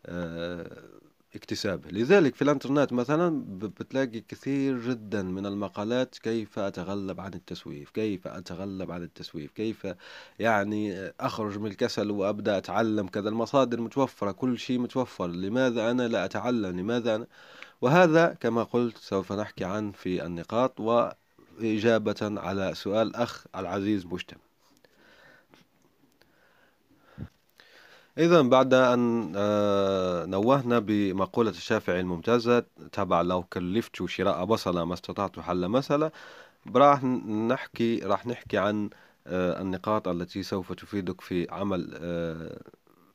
آه، 0.07 1.00
اكتسابه. 1.34 1.90
لذلك 1.90 2.34
في 2.34 2.42
الانترنت 2.42 2.92
مثلا 2.92 3.44
بتلاقي 3.58 4.20
كثير 4.20 4.80
جدا 4.80 5.22
من 5.22 5.46
المقالات 5.46 6.18
كيف 6.18 6.58
أتغلب 6.58 7.20
عن 7.20 7.34
التسويف 7.34 7.90
كيف 7.90 8.26
أتغلب 8.28 8.90
عن 8.90 9.02
التسويف 9.02 9.52
كيف 9.52 9.87
يعني 10.38 11.12
أخرج 11.20 11.58
من 11.58 11.66
الكسل 11.66 12.10
وأبدأ 12.10 12.58
أتعلم 12.58 13.08
كذا. 13.08 13.28
المصادر 13.28 13.80
متوفرة 13.80 14.32
كل 14.32 14.58
شيء 14.58 14.78
متوفر. 14.78 15.26
لماذا 15.26 15.90
أنا 15.90 16.08
لا 16.08 16.25
أتعلم؟ 16.25 16.80
لماذا 16.80 17.16
أنا؟ 17.16 17.26
وهذا 17.80 18.37
كما 18.40 18.62
قلت 18.62 18.99
سوف 18.99 19.32
نحكي 19.32 19.64
عن 19.64 19.92
في 19.92 20.26
النقاط. 20.26 20.80
وإجابة 20.80 22.16
على 22.40 22.75
سؤال 22.75 23.16
أخ 23.16 23.46
العزيز 23.56 24.06
مجتمع. 24.06 24.50
إذا 28.18 28.42
بعد 28.42 28.74
أن 28.74 29.32
آه، 29.36 30.26
نوهنا 30.26 30.78
بمقولة 30.78 31.50
الشافعي 31.50 32.00
الممتازة 32.00 32.64
تبع 32.92 33.22
لو 33.22 33.42
كلفت 33.42 34.06
شراء 34.06 34.44
بصلة 34.44 34.84
ما 34.84 34.94
استطعت 34.94 35.40
حل 35.40 35.68
مسألة 35.68 36.10
راح 36.76 37.04
نحكي 37.04 37.98
راح 37.98 38.26
نحكي 38.26 38.58
عن 38.58 38.90
آه، 39.26 39.62
النقاط 39.62 40.08
التي 40.08 40.42
سوف 40.42 40.72
تفيدك 40.72 41.20
في 41.20 41.46
عمل 41.50 41.90
آه، 42.02 42.60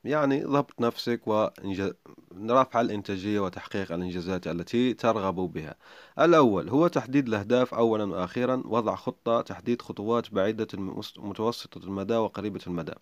يعني 0.03 0.43
ضبط 0.43 0.81
نفسك 0.81 1.21
ورفع 1.27 2.81
الإنتاجية 2.81 3.39
وتحقيق 3.39 3.91
الإنجازات 3.91 4.47
التي 4.47 4.93
ترغب 4.93 5.35
بها. 5.35 5.75
الأول 6.19 6.69
هو 6.69 6.87
تحديد 6.87 7.27
الأهداف 7.27 7.73
أولا 7.73 8.03
وأخيرا 8.05 8.63
وضع 8.65 8.95
خطة 8.95 9.41
تحديد 9.41 9.81
خطوات 9.81 10.33
بعيدة 10.33 10.67
متوسطة 11.17 11.85
المدى 11.85 12.15
وقريبة 12.15 12.61
المدى. 12.67 12.93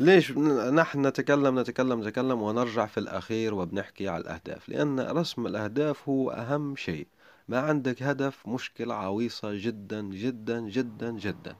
ليش 0.00 0.32
نحن 0.32 1.06
نتكلم 1.06 1.58
نتكلم 1.58 2.00
نتكلم 2.00 2.42
ونرجع 2.42 2.86
في 2.86 3.00
الأخير 3.00 3.54
وبنحكي 3.54 4.08
على 4.08 4.20
الأهداف. 4.20 4.68
لأن 4.68 5.00
رسم 5.00 5.46
الأهداف 5.46 6.08
هو 6.08 6.30
أهم 6.30 6.76
شيء. 6.76 7.06
ما 7.48 7.60
عندك 7.60 8.02
هدف 8.02 8.48
مشكلة 8.48 8.94
عويصة 8.94 9.54
جدا 9.54 10.02
جدا 10.02 10.60
جدا 10.60 11.10
جدا. 11.10 11.56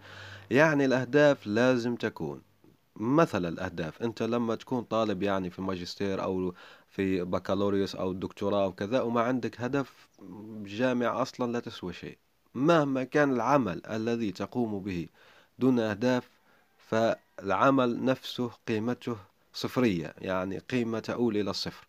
يعني 0.51 0.85
الأهداف 0.85 1.47
لازم 1.47 1.97
تكون 1.97 2.43
مثل 2.97 3.47
الأهداف. 3.47 4.03
أنت 4.03 4.23
لما 4.23 4.55
تكون 4.55 4.83
طالب 4.83 5.23
يعني 5.23 5.51
في 5.51 5.59
الماجستير 5.59 6.23
أو 6.23 6.55
في 6.89 7.25
بكالوريوس 7.25 7.95
أو 7.95 8.11
الدكتوراه 8.11 8.65
أو 8.65 8.73
كذا 8.73 9.01
وما 9.01 9.21
عندك 9.21 9.61
هدف 9.61 10.09
جامعة 10.65 11.23
أصلا 11.23 11.53
لا 11.53 11.61
تسوى 11.61 11.93
شيء. 11.93 12.19
مهما 12.55 13.05
كان 13.05 13.33
العمل 13.33 13.87
الذي 13.87 14.33
تقوم 14.33 14.81
به 14.81 15.09
دون 15.59 15.79
أهداف 15.79 16.38
فالعمل 16.91 18.05
نفسه 18.05 18.51
قيمته 18.69 19.17
صفرية 19.53 20.15
يعني 20.19 20.59
قيمة 20.59 20.99
تؤول 20.99 21.37
إلى 21.37 21.51
الصفر. 21.51 21.87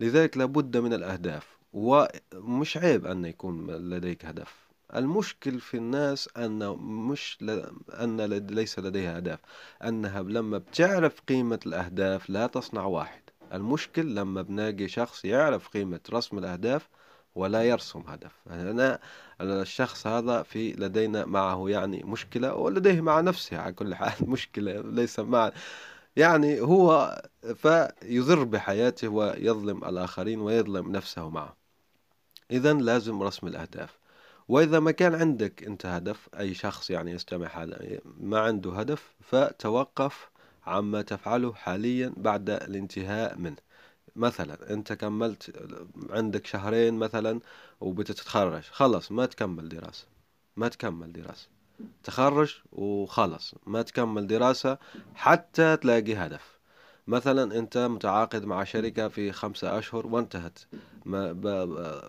لذلك 0.00 0.36
لابد 0.36 0.76
من 0.76 0.92
الأهداف 0.92 1.46
ومش 1.72 2.76
عيب 2.76 3.06
أن 3.06 3.24
يكون 3.24 3.70
لديك 3.70 4.24
هدف. 4.24 4.54
المشكل 4.94 5.60
في 5.60 5.76
الناس 5.76 6.28
أن 6.36 6.68
مش 6.78 7.38
ل... 7.40 7.50
أن 7.90 8.20
ليس 8.30 8.78
لديها 8.78 9.16
أهداف. 9.16 9.38
أنها 9.84 10.22
لما 10.22 10.58
بتعرف 10.58 11.20
قيمة 11.20 11.60
الأهداف 11.66 12.30
لا 12.30 12.46
تصنع 12.46 12.84
واحد. 12.84 13.22
المشكل 13.52 14.14
لما 14.14 14.42
بنلاقي 14.42 14.88
شخص 14.88 15.24
يعرف 15.24 15.68
قيمة 15.68 16.00
رسم 16.12 16.38
الأهداف 16.38 16.88
ولا 17.34 17.62
يرسم 17.62 18.00
هدف. 18.08 18.32
أنا 18.50 18.98
الشخص 19.40 20.06
هذا 20.06 20.42
في 20.42 20.72
لدينا 20.72 21.24
معه 21.26 21.68
يعني 21.68 22.02
مشكلة 22.04 22.54
ولديه 22.54 23.00
مع 23.00 23.20
نفسه 23.20 23.58
على 23.58 23.72
كل 23.72 23.94
حال 23.94 24.12
مشكلة 24.30 24.80
ليس 24.80 25.20
مع 25.20 25.52
يعني 26.16 26.60
هو 26.60 27.22
فيضر 27.54 28.44
بحياته 28.44 29.08
ويظلم 29.08 29.84
الآخرين 29.84 30.40
ويظلم 30.40 30.92
نفسه 30.92 31.28
معه. 31.30 31.56
إذا 32.50 32.72
لازم 32.72 33.22
رسم 33.22 33.46
الأهداف. 33.46 33.98
وإذا 34.48 34.80
ما 34.80 34.90
كان 34.90 35.14
عندك 35.14 35.64
أنت 35.64 35.86
هدف 35.86 36.28
أي 36.38 36.54
شخص 36.54 36.90
يعني 36.90 37.10
يستمع 37.10 37.46
هذا 37.46 37.98
ما 38.20 38.40
عنده 38.40 38.72
هدف 38.72 39.14
فتوقف 39.20 40.30
عما 40.66 41.02
تفعله 41.02 41.52
حاليا 41.54 42.12
بعد 42.16 42.50
الانتهاء 42.50 43.38
منه. 43.38 43.56
مثلا 44.16 44.72
أنت 44.72 44.92
كملت 44.92 45.66
عندك 46.10 46.46
شهرين 46.46 46.94
مثلا 46.94 47.40
وبتتخرج 47.80 48.62
خلص 48.62 49.12
ما 49.12 49.26
تكمل 49.26 49.68
دراسة 49.68 50.06
ما 50.56 50.68
تكمل 50.68 51.12
دراسة. 51.12 51.48
تخرج 52.04 52.56
وخلص 52.72 53.54
ما 53.66 53.82
تكمل 53.82 54.26
دراسة 54.26 54.78
حتى 55.14 55.76
تلاقي 55.76 56.14
هدف. 56.14 56.58
مثلا 57.06 57.58
أنت 57.58 57.78
متعاقد 57.78 58.44
مع 58.44 58.64
شركة 58.64 59.08
في 59.08 59.32
خمسة 59.32 59.78
أشهر 59.78 60.06
وانتهت 60.06 60.58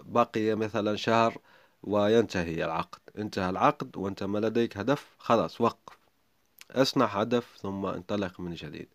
بقي 0.05 0.55
مثلا 0.55 0.95
شهر 0.95 1.37
وينتهي 1.83 2.65
العقد. 2.65 2.99
انتهى 3.17 3.49
العقد 3.49 3.97
وانت 3.97 4.23
ما 4.23 4.39
لديك 4.39 4.77
هدف 4.77 5.07
خلاص 5.17 5.61
وقف. 5.61 5.97
اصنع 6.71 7.05
هدف 7.05 7.57
ثم 7.61 7.85
انطلق 7.85 8.39
من 8.39 8.53
جديد. 8.53 8.87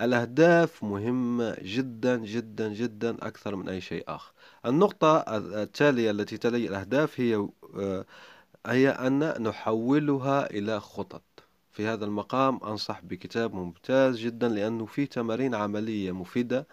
الأهداف 0.00 0.84
مهمة 0.84 1.56
جدا 1.62 2.16
جدا 2.16 2.68
جدا 2.68 3.16
أكثر 3.26 3.56
من 3.56 3.68
أي 3.68 3.80
شيء 3.80 4.04
آخر. 4.08 4.32
النقطة 4.66 5.18
التالية 5.62 6.10
التي 6.10 6.36
تلي 6.38 6.66
الأهداف 6.68 7.20
هي 7.20 7.48
آه، 7.76 8.04
هي 8.66 8.88
أن 8.90 9.42
نحولها 9.42 10.50
إلى 10.50 10.80
خطط. 10.80 11.22
في 11.72 11.86
هذا 11.86 12.04
المقام 12.04 12.60
أنصح 12.64 13.00
بكتاب 13.04 13.54
ممتاز 13.54 14.18
جدا 14.18 14.48
لأنه 14.48 14.86
فيه 14.86 15.04
تمارين 15.04 15.54
عملية 15.54 16.12
مفيدة 16.12 16.66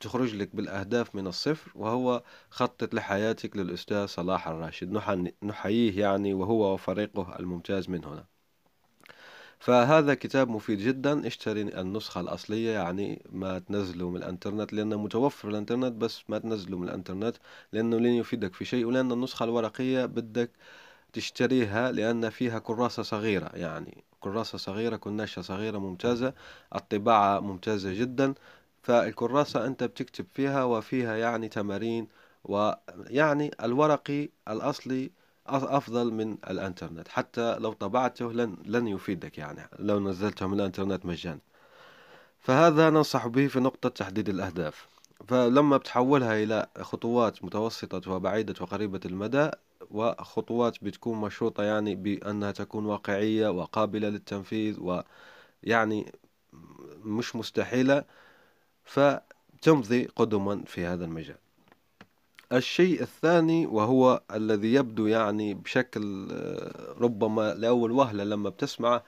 تخرج 0.00 0.34
لك 0.34 0.56
بالأهداف 0.56 1.14
من 1.14 1.26
الصفر 1.26 1.72
وهو 1.74 2.22
خطط 2.50 2.94
لحياتك 2.94 3.56
للأستاذ 3.56 4.06
صلاح 4.06 4.48
الراشد. 4.48 4.90
نحييه 5.42 6.00
يعني 6.00 6.34
وهو 6.34 6.74
وفريقه 6.74 7.36
الممتاز 7.38 7.88
من 7.90 8.04
هنا. 8.04 8.33
فهذا 9.64 10.14
كتاب 10.14 10.48
مفيد 10.48 10.78
جدا. 10.78 11.26
اشتري 11.26 11.62
النسخة 11.62 12.20
الأصلية 12.20 12.70
يعني 12.70 13.22
ما 13.32 13.58
تنزله 13.58 14.10
من 14.10 14.16
الإنترنت 14.16 14.72
لأنه 14.72 14.96
متوفر 15.02 15.48
الإنترنت 15.48 15.92
بس 15.92 16.22
ما 16.30 16.38
تنزله 16.38 16.78
من 16.78 16.88
الإنترنت 16.88 17.36
لأنه 17.72 17.96
لن 17.96 18.06
يفيدك 18.06 18.54
في 18.54 18.64
شيء. 18.64 18.84
ولأن 18.84 19.12
النسخة 19.12 19.44
الورقية 19.44 20.06
بدك 20.06 20.50
تشتريها 21.12 21.92
لأن 21.92 22.30
فيها 22.30 22.58
كراسة 22.58 23.02
صغيرة 23.02 23.50
يعني 23.54 24.04
كراسة 24.20 24.58
صغيرة 24.58 24.96
كناشة 24.96 25.42
صغيرة 25.42 25.78
ممتازة 25.78 26.34
الطباعة 26.74 27.40
ممتازة 27.40 27.92
جدا. 27.94 28.34
فالكراسة 28.82 29.66
أنت 29.66 29.84
بتكتب 29.84 30.26
فيها 30.34 30.64
وفيها 30.64 31.16
يعني 31.16 31.48
تمارين 31.48 32.08
ويعني 32.44 33.50
الورقي 33.62 34.28
الأصلي 34.48 35.10
أفضل 35.46 36.12
من 36.12 36.36
الإنترنت. 36.50 37.08
حتى 37.08 37.58
لو 37.58 37.72
طبعته 37.72 38.32
لن 38.32 38.56
لن 38.64 38.88
يفيدك 38.88 39.38
يعني. 39.38 39.68
لو 39.78 40.00
نزلته 40.00 40.46
من 40.46 40.60
الإنترنت 40.60 41.06
مجانا. 41.06 41.40
فهذا 42.40 42.90
ننصح 42.90 43.26
به 43.26 43.46
في 43.46 43.60
نقطة 43.60 43.88
تحديد 43.88 44.28
الأهداف. 44.28 44.88
فلما 45.28 45.76
بتحولها 45.76 46.42
إلى 46.42 46.66
خطوات 46.80 47.44
متوسطة 47.44 48.10
وبعيدة 48.12 48.54
وقريبة 48.60 49.00
المدى 49.04 49.50
وخطوات 49.90 50.84
بتكون 50.84 51.20
مشروطة 51.20 51.62
يعني 51.62 51.94
بأنها 51.94 52.50
تكون 52.50 52.86
واقعية 52.86 53.48
وقابلة 53.48 54.08
للتنفيذ 54.08 54.80
ويعني 54.80 56.12
مش 57.04 57.36
مستحيلة 57.36 58.04
فتمضي 58.84 60.04
قدما 60.16 60.62
في 60.66 60.86
هذا 60.86 61.04
المجال. 61.04 61.43
الشيء 62.54 63.02
الثاني 63.02 63.66
وهو 63.66 64.22
الذي 64.34 64.74
يبدو 64.74 65.06
يعني 65.06 65.54
بشكل 65.54 66.28
آه، 66.32 66.94
ربما 67.00 67.54
لأول 67.54 67.90
وهلة 67.92 68.24
لما 68.24 68.50
بتسمع 68.50 69.02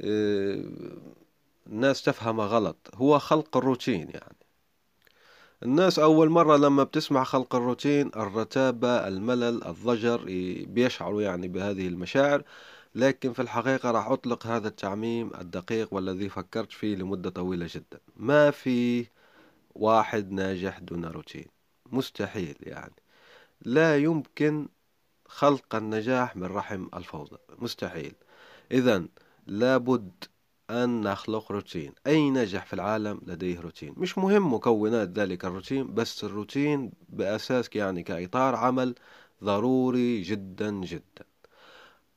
آه، 0.00 0.64
الناس 1.66 2.02
تفهم 2.02 2.40
غلط. 2.40 2.76
هو 2.94 3.18
خلق 3.18 3.56
الروتين 3.56 4.10
يعني. 4.10 4.36
الناس 5.62 5.98
أول 5.98 6.28
مرة 6.30 6.56
لما 6.56 6.84
بتسمع 6.84 7.24
خلق 7.24 7.54
الروتين 7.54 8.10
الرتابة 8.16 9.08
الملل 9.08 9.64
الضجر 9.64 10.24
بيشعروا 10.66 11.22
يعني 11.22 11.48
بهذه 11.48 11.88
المشاعر. 11.88 12.42
لكن 12.94 13.32
في 13.32 13.42
الحقيقة 13.42 13.90
راح 13.90 14.06
أطلق 14.10 14.46
هذا 14.46 14.68
التعميم 14.68 15.30
الدقيق 15.40 15.94
والذي 15.94 16.28
فكرت 16.28 16.72
فيه 16.72 16.96
لمدة 16.96 17.30
طويلة 17.30 17.68
جدا. 17.70 18.00
ما 18.16 18.50
في 18.50 19.06
واحد 19.74 20.32
ناجح 20.32 20.78
دون 20.78 21.04
روتين. 21.04 21.61
مستحيل 21.92 22.56
يعني. 22.62 22.94
لا 23.62 23.98
يمكن 23.98 24.68
خلق 25.26 25.74
النجاح 25.74 26.36
من 26.36 26.44
رحم 26.44 26.86
الفوضى 26.94 27.36
مستحيل. 27.58 28.14
إذا 28.72 29.04
لابد 29.46 30.24
أن 30.70 31.00
نخلق 31.00 31.52
روتين. 31.52 31.92
أي 32.06 32.30
ناجح 32.30 32.66
في 32.66 32.72
العالم 32.72 33.20
لديه 33.26 33.60
روتين. 33.60 33.94
مش 33.96 34.18
مهم 34.18 34.54
مكونات 34.54 35.08
ذلك 35.08 35.44
الروتين 35.44 35.94
بس 35.94 36.24
الروتين 36.24 36.92
بأساس 37.08 37.70
يعني 37.74 38.02
كإطار 38.02 38.54
عمل 38.54 38.94
ضروري 39.44 40.22
جدا 40.22 40.70
جدا. 40.70 41.24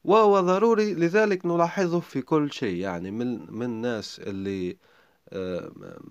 وهو 0.04 0.40
ضروري 0.40 0.94
لذلك 0.94 1.46
نلاحظه 1.46 2.00
في 2.00 2.22
كل 2.22 2.52
شيء. 2.52 2.76
يعني 2.78 3.12
من 3.12 3.54
من 3.54 3.66
الناس 3.66 4.20
اللي 4.20 4.78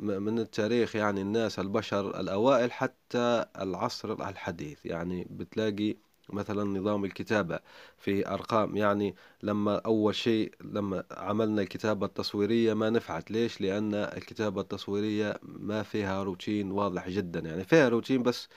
من 0.01 0.39
التاريخ 0.39 0.97
يعني 0.97 1.21
الناس 1.21 1.59
البشر 1.59 2.21
الأوائل 2.21 2.73
حتى 2.73 3.45
العصر 3.61 4.13
الحديث. 4.13 4.87
يعني 4.87 5.27
بتلاقي 5.31 5.97
مثلا 6.33 6.65
نظام 6.65 7.05
الكتابة 7.05 7.59
في 7.99 8.29
أرقام. 8.29 8.77
يعني 8.77 9.15
لما 9.43 9.77
أول 9.77 10.15
شيء 10.15 10.55
لما 10.65 11.05
عملنا 11.11 11.63
الكتابة 11.63 12.07
التصويرية 12.07 12.75
ما 12.75 12.91
نفعت. 12.91 13.31
ليش؟ 13.31 13.61
لأن 13.61 13.95
الكتابة 13.95 14.61
التصويرية 14.61 15.41
ما 15.43 15.83
فيها 15.83 16.23
روتين 16.23 16.71
واضح 16.71 17.09
جدا. 17.09 17.41
يعني 17.41 17.65
فيها 17.65 17.89
روتين 17.89 18.23
بس 18.23 18.49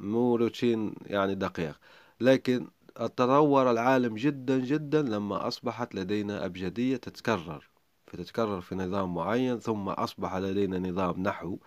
مو 0.00 0.36
روتين 0.36 0.94
يعني 1.06 1.34
دقيق. 1.34 1.78
لكن 2.20 2.66
تطور 2.94 3.70
العالم 3.70 4.14
جدا 4.14 4.58
جدا 4.58 5.02
لما 5.02 5.48
أصبحت 5.48 5.94
لدينا 5.94 6.44
أبجدية 6.46 6.96
تتكرر. 6.96 7.71
فتتكرر 8.12 8.60
في 8.60 8.74
نظام 8.74 9.14
معين 9.14 9.58
ثم 9.60 9.88
أصبح 9.88 10.36
لدينا 10.36 10.78
نظام 10.78 11.22
نحو 11.22 11.58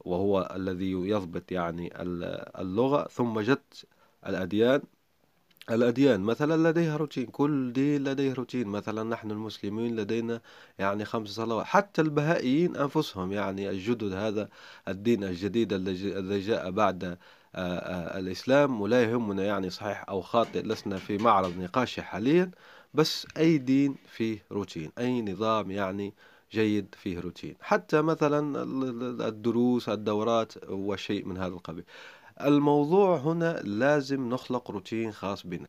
وهو 0.00 0.52
الذي 0.56 0.90
يضبط 0.92 1.52
يعني 1.52 1.92
اللغة 2.60 3.08
ثم 3.08 3.40
جت 3.40 3.86
الأديان. 4.26 4.82
الأديان 5.70 6.20
مثلا 6.20 6.70
لديها 6.70 6.96
روتين 6.96 7.26
كل 7.26 7.72
دين 7.72 8.04
لديه 8.04 8.32
روتين. 8.32 8.68
مثلا 8.68 9.02
نحن 9.02 9.30
المسلمين 9.30 9.96
لدينا 9.96 10.40
يعني 10.78 11.04
خمس 11.04 11.28
صلوات. 11.28 11.66
حتى 11.66 12.02
البهائيين 12.02 12.76
أنفسهم 12.76 13.32
يعني 13.32 13.70
الجدد 13.70 14.12
هذا 14.12 14.48
الدين 14.88 15.24
الجديد 15.24 15.72
الذي 15.72 16.40
جاء 16.40 16.70
بعد 16.70 17.18
الإسلام 17.54 18.80
ولا 18.80 19.02
يهمنا 19.02 19.44
يعني 19.44 19.70
صحيح 19.70 20.04
أو 20.08 20.20
خاطئ 20.20 20.62
لسنا 20.62 20.96
في 20.96 21.18
معرض 21.18 21.58
نقاش 21.58 22.00
حاليا. 22.00 22.50
بس 22.94 23.26
أي 23.38 23.58
دين 23.58 23.96
فيه 24.06 24.44
روتين 24.52 24.92
أي 24.98 25.22
نظام 25.22 25.70
يعني 25.70 26.14
جيد 26.52 26.94
فيه 26.98 27.20
روتين. 27.20 27.54
حتى 27.60 28.02
مثلا 28.02 28.62
الدروس 29.28 29.88
الدورات 29.88 30.52
وشيء 30.68 31.24
من 31.24 31.36
هذا 31.36 31.54
القبيل. 31.54 31.84
الموضوع 32.40 33.16
هنا 33.16 33.60
لازم 33.64 34.28
نخلق 34.28 34.70
روتين 34.70 35.12
خاص 35.12 35.46
بنا. 35.46 35.66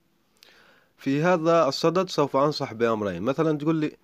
في 0.98 1.22
هذا 1.22 1.68
الصدد 1.68 2.10
سوف 2.10 2.36
أنصح 2.38 2.74
بأمرين. 2.74 3.22
مثلا 3.22 3.58
تقول 3.58 3.76
لي 3.76 3.98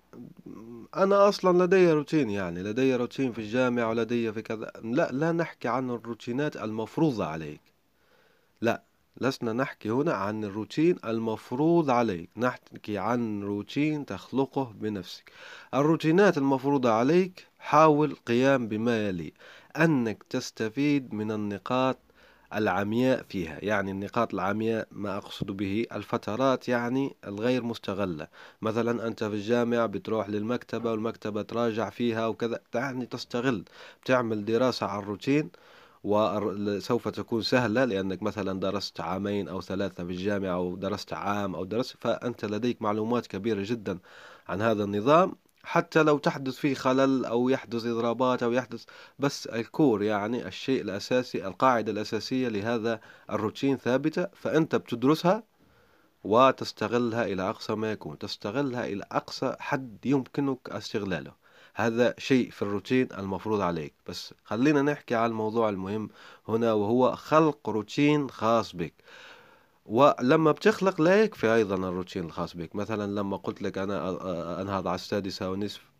أنا 0.96 1.28
أصلا 1.28 1.64
لدي 1.64 1.92
روتين 1.92 2.30
يعني 2.30 2.62
لدي 2.62 2.96
روتين 2.96 3.32
في 3.32 3.38
الجامعة 3.38 3.88
ولدي 3.88 4.32
في 4.32 4.42
كذا. 4.42 4.72
لا 4.84 5.10
لا 5.12 5.32
نحكي 5.32 5.68
عن 5.68 5.90
الروتينات 5.90 6.56
المفروضة 6.56 7.26
عليك. 7.26 7.60
لا 8.60 8.82
لسنا 9.20 9.52
نحكي 9.52 9.90
هنا 9.90 10.12
عن 10.12 10.44
الروتين 10.44 10.96
المفروض 11.04 11.90
عليك. 11.90 12.30
نحكي 12.36 12.98
عن 12.98 13.42
روتين 13.42 14.06
تخلقه 14.06 14.72
بنفسك. 14.74 15.32
الروتينات 15.74 16.38
المفروضة 16.38 16.92
عليك 16.92 17.46
حاول 17.58 18.16
قيام 18.26 18.68
بما 18.68 19.08
يلي. 19.08 19.32
أنك 19.76 20.22
تستفيد 20.22 21.14
من 21.14 21.30
النقاط 21.32 21.98
العمياء 22.54 23.22
فيها. 23.28 23.58
يعني 23.62 23.90
النقاط 23.90 24.34
العمياء 24.34 24.88
ما 24.92 25.16
أقصد 25.16 25.46
به 25.50 25.86
الفترات 25.92 26.68
يعني 26.68 27.16
الغير 27.26 27.62
مستغلة. 27.62 28.26
مثلا 28.62 29.06
أنت 29.06 29.24
في 29.24 29.34
الجامعة 29.34 29.86
بتروح 29.86 30.28
للمكتبة 30.28 30.90
والمكتبة 30.90 31.42
تراجع 31.42 31.90
فيها 31.90 32.26
وكذا. 32.26 32.60
يعني 32.74 33.06
تستغل 33.06 33.64
بتعمل 34.02 34.44
دراسة 34.44 34.86
على 34.86 35.02
الروتين. 35.02 35.50
وسوف 36.04 37.08
تكون 37.08 37.42
سهلة 37.42 37.84
لأنك 37.84 38.22
مثلا 38.22 38.60
درست 38.60 39.00
عامين 39.00 39.48
أو 39.48 39.60
ثلاثة 39.60 40.04
في 40.04 40.12
الجامعة 40.12 40.54
أو 40.54 40.76
درست 40.76 41.12
عام 41.12 41.54
أو 41.54 41.64
درست 41.64 41.96
فأنت 42.00 42.44
لديك 42.44 42.82
معلومات 42.82 43.26
كبيرة 43.26 43.62
جدا 43.64 43.98
عن 44.48 44.62
هذا 44.62 44.84
النظام. 44.84 45.36
حتى 45.62 46.02
لو 46.02 46.18
تحدث 46.18 46.54
فيه 46.54 46.74
خلل 46.74 47.24
أو 47.24 47.48
يحدث 47.48 47.86
إضرابات 47.86 48.42
أو 48.42 48.52
يحدث 48.52 48.84
بس 49.18 49.46
الكور 49.46 50.02
يعني 50.02 50.46
الشيء 50.46 50.80
الأساسي 50.82 51.46
القاعدة 51.46 51.92
الأساسية 51.92 52.48
لهذا 52.48 53.00
الروتين 53.30 53.76
ثابتة 53.76 54.26
فأنت 54.34 54.76
بتدرسها 54.76 55.42
وتستغلها 56.24 57.24
إلى 57.24 57.42
أقصى 57.50 57.74
ما 57.74 57.92
يكون 57.92 58.18
تستغلها 58.18 58.86
إلى 58.86 59.04
أقصى 59.12 59.56
حد 59.58 60.06
يمكنك 60.06 60.70
استغلاله. 60.70 61.39
هذا 61.74 62.14
شيء 62.18 62.50
في 62.50 62.62
الروتين 62.62 63.08
المفروض 63.18 63.60
عليك. 63.60 63.94
بس 64.08 64.34
خلينا 64.44 64.82
نحكي 64.82 65.14
على 65.14 65.30
الموضوع 65.30 65.68
المهم 65.68 66.10
هنا 66.48 66.72
وهو 66.72 67.16
خلق 67.16 67.68
روتين 67.68 68.30
خاص 68.30 68.76
بك. 68.76 68.94
ولما 69.86 70.52
بتخلق 70.52 71.00
لا 71.00 71.22
يكفي 71.22 71.54
أيضا 71.54 71.74
الروتين 71.74 72.24
الخاص 72.24 72.56
بك. 72.56 72.76
مثلا 72.76 73.20
لما 73.20 73.36
قلت 73.36 73.62
لك 73.62 73.78
أنا 73.78 74.10
أنهض 74.62 74.86
على 74.86 74.94
السادسة 74.94 75.50
ونصف 75.50 75.90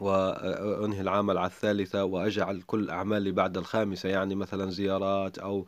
وأنهي 0.00 1.00
العمل 1.00 1.38
على 1.38 1.46
الثالثة 1.46 2.04
وأجعل 2.04 2.62
كل 2.62 2.90
أعمالي 2.90 3.32
بعد 3.32 3.56
الخامسة 3.56 4.08
يعني 4.08 4.34
مثلا 4.34 4.70
زيارات 4.70 5.38
أو 5.38 5.66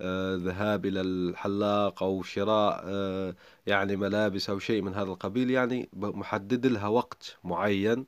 آه، 0.00 0.36
ذهاب 0.36 0.86
إلى 0.86 1.00
الحلاق 1.00 2.02
أو 2.02 2.22
شراء 2.22 2.82
آه، 2.84 3.34
يعني 3.66 3.96
ملابس 3.96 4.50
أو 4.50 4.58
شيء 4.58 4.82
من 4.82 4.94
هذا 4.94 5.10
القبيل 5.10 5.50
يعني 5.50 5.88
محدد 5.92 6.66
لها 6.66 6.88
وقت 6.88 7.36
معين. 7.44 8.04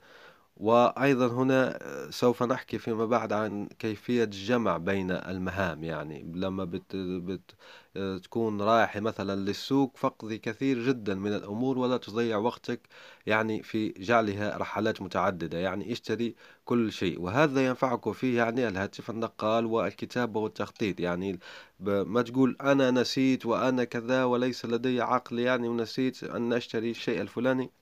وأيضا 0.59 1.27
هنا 1.27 1.79
سوف 2.11 2.43
نحكي 2.43 2.79
فيما 2.79 3.07
بعد 3.07 3.33
عن 3.33 3.67
كيفية 3.79 4.25
الجمع 4.25 4.77
بين 4.77 5.11
المهام. 5.11 5.85
يعني 5.85 6.33
لما 6.35 6.65
بت 6.65 6.97
بت 6.97 7.55
تكون 8.25 8.63
رايح 8.63 8.97
مثلا 8.97 9.37
للسوق 9.41 9.97
فقدي 9.97 10.39
كثير 10.39 10.87
جدا 10.87 11.15
من 11.15 11.33
الأمور 11.35 11.79
ولا 11.79 11.97
تضيع 11.97 12.37
وقتك 12.37 12.89
يعني 13.27 13.63
في 13.63 13.89
جعلها 13.89 14.57
رحلات 14.59 15.03
متعددة. 15.03 15.59
يعني 15.59 15.93
اشتري 15.93 16.35
كل 16.65 16.93
شيء. 16.93 17.21
وهذا 17.21 17.67
ينفعك 17.67 18.13
فيه 18.13 18.37
يعني 18.39 18.69
الهاتف 18.69 19.11
النقال 19.11 19.67
والكتابة 19.67 20.41
والتخطيط. 20.41 21.01
يعني 21.01 21.39
ما 21.81 22.23
تقول 22.23 22.57
أنا 22.61 22.91
نسيت 22.91 23.47
وأنا 23.47 23.85
كذا 23.85 24.25
وليس 24.25 24.65
لدي 24.67 25.01
عقل 25.01 25.39
يعني 25.39 25.69
ونسيت 25.69 26.25
أن 26.25 26.53
أشتري 26.53 26.91
الشيء 26.91 27.21
الفلاني؟ 27.21 27.78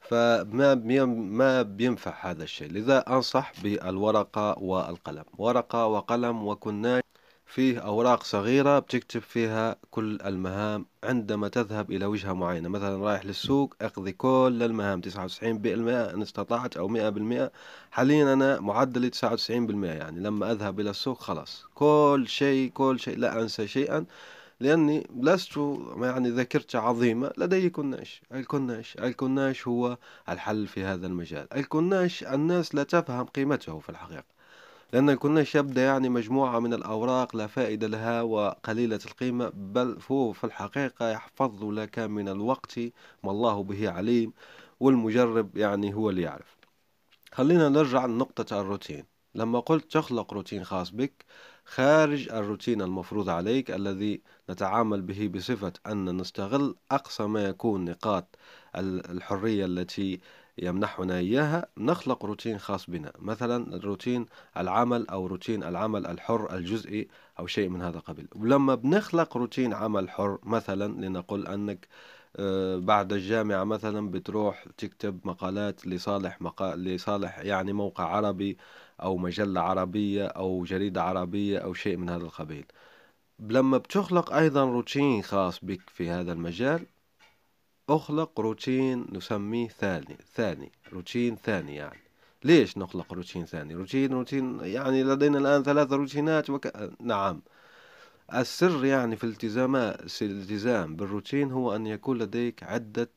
فما 0.00 0.74
ما 1.04 1.62
بينفع 1.62 2.30
هذا 2.30 2.44
الشيء. 2.44 2.72
لذا 2.72 3.04
أنصح 3.08 3.52
بالورقة 3.62 4.58
والقلم. 4.58 5.24
ورقة 5.38 5.86
وقلم 5.86 6.46
وكناش 6.46 7.02
فيه 7.46 7.78
أوراق 7.78 8.22
صغيرة 8.22 8.78
بتكتب 8.78 9.20
فيها 9.20 9.76
كل 9.90 10.18
المهام 10.24 10.86
عندما 11.04 11.48
تذهب 11.48 11.90
إلى 11.90 12.06
وجهة 12.06 12.32
معينة. 12.32 12.68
مثلا 12.68 12.96
رايح 12.96 13.24
للسوق 13.26 13.74
أقضي 13.82 14.12
كل 14.12 14.58
المهام 14.62 15.00
تسعة 15.00 15.24
وتسعين 15.24 15.58
بالمئة 15.58 16.14
إن 16.14 16.22
استطعت 16.22 16.76
أو 16.76 16.88
مئة 16.88 17.08
بالمئة. 17.08 17.52
حاليا 17.90 18.32
أنا 18.32 18.60
معدلي 18.60 19.10
تسعة 19.10 19.32
وتسعين 19.32 19.66
بالمئة 19.66 19.92
يعني. 19.92 20.20
لما 20.20 20.52
أذهب 20.52 20.80
إلى 20.80 20.90
السوق 20.90 21.20
خلاص. 21.20 21.64
كل 21.74 22.24
شيء 22.28 22.70
كل 22.70 23.00
شيء 23.00 23.18
لا 23.18 23.42
أنسى 23.42 23.66
شيئا. 23.66 24.04
لأني 24.60 25.06
لست 25.20 25.56
يعني 26.02 26.30
ذاكرتي 26.30 26.78
عظيمة 26.78 27.32
لدي 27.38 27.70
كناش 27.70 28.22
الكناش 28.32 28.96
الكناش 28.96 29.68
هو 29.68 29.98
الحل 30.28 30.66
في 30.66 30.84
هذا 30.84 31.06
المجال. 31.06 31.46
الكناش 31.56 32.24
الناس 32.24 32.74
لا 32.74 32.82
تفهم 32.82 33.24
قيمته 33.26 33.78
في 33.78 33.88
الحقيقة. 33.88 34.24
لأن 34.92 35.10
الكناش 35.10 35.54
يبدأ 35.54 35.84
يعني 35.84 36.08
مجموعة 36.08 36.58
من 36.58 36.74
الأوراق 36.74 37.36
لا 37.36 37.46
فائدة 37.46 37.86
لها 37.86 38.22
وقليلة 38.22 39.00
القيمة 39.06 39.52
بل 39.54 39.98
هو 40.10 40.32
في 40.32 40.44
الحقيقة 40.44 41.10
يحفظ 41.10 41.64
لك 41.64 41.98
من 41.98 42.28
الوقت 42.28 42.78
ما 43.24 43.30
الله 43.30 43.62
به 43.62 43.90
عليم 43.90 44.32
والمجرب 44.80 45.56
يعني 45.56 45.94
هو 45.94 46.10
اللي 46.10 46.22
يعرف. 46.22 46.56
خلينا 47.32 47.68
نرجع 47.68 48.06
لنقطة 48.06 48.60
الروتين. 48.60 49.04
لما 49.34 49.60
قلت 49.60 49.92
تخلق 49.92 50.34
روتين 50.34 50.64
خاص 50.64 50.90
بك 50.90 51.24
خارج 51.74 52.28
الروتين 52.28 52.82
المفروض 52.82 53.28
عليك 53.28 53.70
الذي 53.70 54.20
نتعامل 54.50 55.02
به 55.02 55.28
بصفة 55.34 55.72
أن 55.86 56.16
نستغل 56.16 56.74
أقصى 56.90 57.22
ما 57.22 57.44
يكون 57.44 57.84
نقاط 57.84 58.38
الحرية 58.76 59.64
التي 59.64 60.20
يمنحنا 60.58 61.18
إياها. 61.18 61.66
نخلق 61.78 62.24
روتين 62.24 62.58
خاص 62.58 62.90
بنا 62.90 63.12
مثلا 63.18 63.80
روتين 63.84 64.26
العمل 64.56 65.08
أو 65.08 65.26
روتين 65.26 65.62
العمل 65.62 66.06
الحر 66.06 66.54
الجزئي 66.56 67.08
أو 67.38 67.46
شيء 67.46 67.68
من 67.68 67.82
هذا 67.82 67.98
القبيل. 67.98 68.28
ولما 68.34 68.74
بنخلق 68.74 69.36
روتين 69.36 69.74
عمل 69.74 70.10
حر 70.10 70.38
مثلا 70.42 71.06
لنقول 71.06 71.46
أنك 71.46 71.88
آه، 72.36 72.76
بعد 72.76 73.12
الجامعة 73.12 73.64
مثلا 73.64 74.10
بتروح 74.10 74.64
تكتب 74.78 75.20
مقالات 75.24 75.86
لصالح 75.86 76.42
مقال 76.42 76.84
لصالح 76.84 77.38
يعني 77.38 77.72
موقع 77.72 78.04
عربي 78.04 78.58
أو 79.02 79.16
مجلة 79.16 79.60
عربية 79.60 80.26
أو 80.26 80.64
جريدة 80.64 81.02
عربية 81.02 81.58
أو 81.58 81.74
شيء 81.74 81.96
من 81.96 82.08
هذا 82.10 82.24
القبيل. 82.24 82.64
لما 83.40 83.78
بتخلق 83.78 84.32
أيضا 84.32 84.64
روتين 84.64 85.22
خاص 85.22 85.64
بك 85.64 85.90
في 85.90 86.10
هذا 86.10 86.32
المجال 86.32 86.86
أخلق 87.88 88.40
روتين 88.40 89.06
نسميه 89.12 89.68
ثاني 89.68 90.16
ثاني 90.34 90.72
روتين 90.92 91.36
ثاني 91.36 91.74
يعني. 91.74 92.00
ليش 92.44 92.78
نخلق 92.78 93.12
روتين 93.12 93.44
ثاني؟ 93.44 93.74
روتين 93.74 94.12
روتين 94.12 94.60
يعني 94.62 95.02
لدينا 95.04 95.38
الآن 95.38 95.62
ثلاثة 95.62 95.96
روتينات 95.96 96.50
وك... 96.50 96.72
نعم. 97.00 97.42
السر 98.34 98.84
يعني 98.84 99.16
في 99.16 99.24
الالتزام 99.24 99.76
الالتزام 99.76 100.96
بالروتين 100.96 101.52
هو 101.52 101.76
أن 101.76 101.86
يكون 101.86 102.18
لديك 102.18 102.62
عدة 102.62 103.10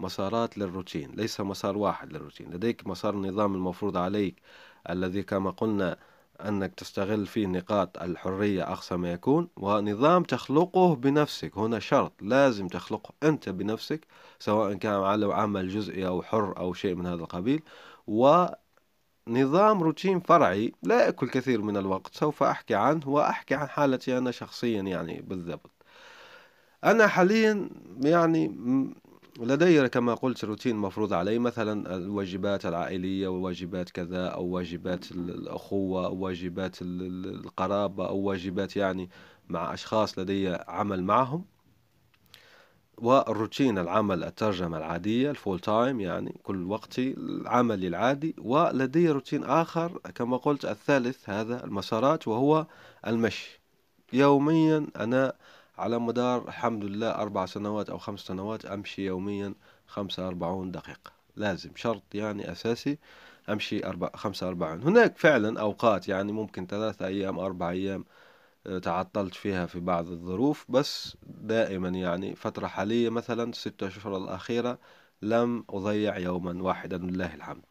مسارات 0.00 0.58
للروتين. 0.58 1.10
ليس 1.10 1.40
مسار 1.40 1.78
واحد 1.78 2.12
للروتين. 2.12 2.50
لديك 2.54 2.86
مسار 2.86 3.14
النظام 3.14 3.54
المفروض 3.54 3.96
عليك 3.96 4.36
الذي 4.90 5.22
كما 5.22 5.50
قلنا 5.50 5.96
أنك 6.40 6.74
تستغل 6.74 7.26
فيه 7.26 7.46
نقاط 7.46 7.98
الحرية 8.02 8.72
أقصى 8.72 8.96
ما 8.96 9.12
يكون 9.12 9.48
ونظام 9.56 10.22
تخلقه 10.22 10.94
بنفسك. 10.96 11.58
هنا 11.58 11.78
شرط 11.78 12.12
لازم 12.22 12.68
تخلقه 12.68 13.14
أنت 13.22 13.48
بنفسك 13.48 14.06
سواء 14.38 14.74
كان 14.74 14.92
على 14.92 15.34
عمل 15.34 15.68
جزئي 15.68 16.06
أو 16.06 16.22
حر 16.22 16.56
أو 16.58 16.74
شيء 16.74 16.94
من 16.94 17.06
هذا 17.06 17.22
القبيل. 17.22 17.62
ونظام 18.06 19.82
روتين 19.82 20.20
فرعي 20.20 20.72
لا 20.82 21.04
يأكل 21.04 21.28
كثير 21.28 21.62
من 21.62 21.76
الوقت 21.76 22.14
سوف 22.14 22.42
أحكي 22.42 22.74
عنه 22.74 23.08
وأحكي 23.08 23.54
عن 23.54 23.68
حالتي 23.68 24.18
أنا 24.18 24.30
شخصيا 24.30 24.82
يعني 24.82 25.20
بالضبط. 25.22 25.70
أنا 26.84 27.06
حاليا 27.06 27.68
يعني 28.00 28.48
لدي 29.40 29.88
كما 29.88 30.14
قلت 30.14 30.44
روتين 30.44 30.76
مفروض 30.76 31.12
علي 31.12 31.38
مثلا 31.38 31.96
الواجبات 31.96 32.66
العائلية 32.66 33.28
وواجبات 33.28 33.90
كذا 33.90 34.26
أو 34.26 34.44
واجبات 34.44 35.12
الأخوة 35.12 36.06
أو 36.06 36.16
واجبات 36.16 36.76
القرابة 36.82 38.08
أو 38.08 38.16
واجبات 38.16 38.76
يعني 38.76 39.10
مع 39.48 39.74
أشخاص 39.74 40.18
لدي 40.18 40.48
عمل 40.68 41.04
معهم. 41.04 41.44
والروتين 42.98 43.78
العمل 43.78 44.24
الترجمة 44.24 44.78
العادية 44.78 45.30
ال 45.30 45.36
full 45.36 45.60
time 45.60 46.00
يعني 46.00 46.40
كل 46.42 46.64
وقتي 46.64 47.14
العمل 47.18 47.84
العادي. 47.84 48.34
ولدي 48.38 49.10
روتين 49.10 49.44
آخر 49.44 49.98
كما 50.14 50.36
قلت 50.36 50.64
الثالث 50.64 51.30
هذا 51.30 51.64
المسارات 51.64 52.28
وهو 52.28 52.66
المشي. 53.06 53.60
يوميا 54.12 54.86
أنا 54.96 55.32
على 55.82 55.98
مدار 55.98 56.48
الحمد 56.48 56.84
لله 56.84 57.10
أربع 57.10 57.46
سنوات 57.46 57.90
أو 57.90 57.98
خمس 57.98 58.20
سنوات 58.20 58.66
أمشي 58.66 59.06
يوميا 59.06 59.54
خمسة 59.86 60.28
أربعون 60.28 60.70
دقيقة. 60.70 61.12
لازم 61.36 61.70
شرط 61.76 62.02
يعني 62.14 62.52
أساسي 62.52 62.98
أمشي 63.48 63.86
أربع 63.86 64.10
خمسة 64.14 64.48
أربعون 64.48 64.82
هناك 64.82 65.18
فعلا 65.18 65.60
أوقات 65.60 66.08
يعني 66.08 66.32
ممكن 66.32 66.66
ثلاثة 66.66 67.06
أيام 67.06 67.38
أربع 67.38 67.70
أيام 67.70 68.04
آه، 68.66 68.78
تعطلت 68.78 69.34
فيها 69.34 69.66
في 69.66 69.80
بعض 69.80 70.08
الظروف 70.08 70.66
بس 70.68 71.16
دائما 71.26 71.88
يعني 71.88 72.34
فترة 72.36 72.66
حالية 72.66 73.08
مثلا 73.10 73.52
ستة 73.52 73.86
أشهر 73.86 74.16
الأخيرة 74.16 74.78
لم 75.22 75.64
أضيع 75.70 76.18
يوما 76.18 76.62
واحدا 76.62 76.98
لله 76.98 77.34
الحمد. 77.34 77.64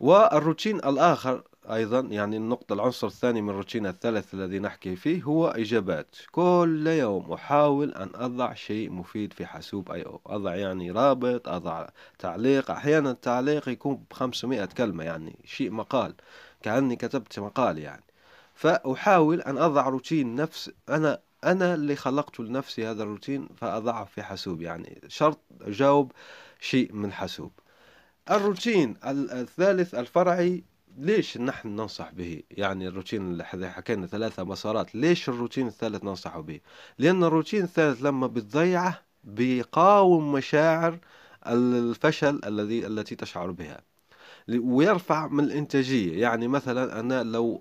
والروتين 0.00 0.76
الآخر 0.76 1.42
أيضا 1.72 2.00
يعني 2.00 2.36
النقطة 2.36 2.72
العنصر 2.72 3.06
الثاني 3.06 3.42
من 3.42 3.50
الروتين 3.50 3.86
الثالث 3.86 4.34
الذي 4.34 4.58
نحكي 4.58 4.96
فيه 4.96 5.22
هو 5.22 5.48
إجابات. 5.48 6.16
كل 6.30 6.86
يوم 6.86 7.32
أحاول 7.32 7.94
أن 7.94 8.10
أضع 8.14 8.54
شيء 8.54 8.90
مفيد 8.90 9.32
في 9.32 9.46
حاسوب 9.46 9.90
أي 9.90 10.02
أو 10.02 10.20
أضع 10.26 10.56
يعني 10.56 10.90
رابط 10.90 11.48
أضع 11.48 11.86
تعليق. 12.18 12.70
أحيانا 12.70 13.10
التعليق 13.10 13.68
يكون 13.68 14.04
بخمسمائة 14.10 14.64
كلمة 14.64 15.04
يعني 15.04 15.38
شيء 15.44 15.70
مقال 15.70 16.14
كأني 16.62 16.96
كتبت 16.96 17.38
مقال 17.38 17.78
يعني. 17.78 18.04
فأحاول 18.54 19.40
أن 19.40 19.58
أضع 19.58 19.88
روتين 19.88 20.34
نفس 20.34 20.70
أنا 20.88 21.20
أنا 21.44 21.74
اللي 21.74 21.96
خلقت 21.96 22.40
لنفسي 22.40 22.86
هذا 22.86 23.02
الروتين 23.02 23.48
فأضعه 23.56 24.04
في 24.04 24.22
حاسوب 24.22 24.62
يعني 24.62 25.00
شرط 25.08 25.40
أجاوب 25.60 26.12
شيء 26.60 26.92
من 26.92 27.12
حاسوب. 27.12 27.52
الروتين 28.30 28.96
الثالث 29.04 29.94
الفرعي 29.94 30.64
ليش 30.98 31.38
نحن 31.38 31.68
ننصح 31.68 32.10
به؟ 32.12 32.42
يعني 32.50 32.88
الروتين 32.88 33.40
اللي 33.54 33.70
حكينا 33.70 34.06
ثلاثة 34.06 34.44
مسارات 34.44 34.94
ليش 34.94 35.28
الروتين 35.28 35.66
الثالث 35.66 36.04
ننصح 36.04 36.38
به؟ 36.40 36.60
لأن 36.98 37.24
الروتين 37.24 37.64
الثالث 37.64 38.02
لما 38.02 38.26
بتضيعه 38.26 39.02
بيقاوم 39.24 40.32
مشاعر 40.32 40.98
الفشل 41.46 42.40
الذي 42.46 42.86
التي 42.86 43.14
تشعر 43.16 43.50
بها. 43.50 43.80
ويرفع 44.48 45.28
من 45.28 45.44
الإنتاجية. 45.44 46.20
يعني 46.20 46.48
مثلا 46.48 47.00
أنا 47.00 47.22
لو 47.22 47.60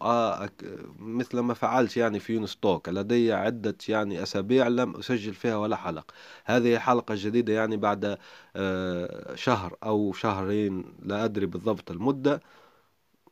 مثل 1.00 1.40
ما 1.40 1.54
فعلت 1.54 1.98
يعني 1.98 2.20
في 2.20 2.34
يونستوك 2.34 2.90
لدي 2.90 3.34
عدة 3.34 3.78
يعني 3.90 4.24
أسابيع 4.24 4.68
لم 4.68 4.96
أسجل 4.96 5.34
فيها 5.34 5.56
ولا 5.58 5.76
حلقة. 5.76 6.14
هذه 6.46 6.80
حلقة 6.80 7.16
جديدة 7.18 7.54
يعني 7.54 7.78
بعد 7.78 8.18
آه 8.56 9.36
شهر 9.36 9.78
أو 9.84 10.14
شهرين 10.14 10.86
لا 11.04 11.26
أدري 11.26 11.46
بالضبط 11.46 11.92
المدة. 11.92 12.42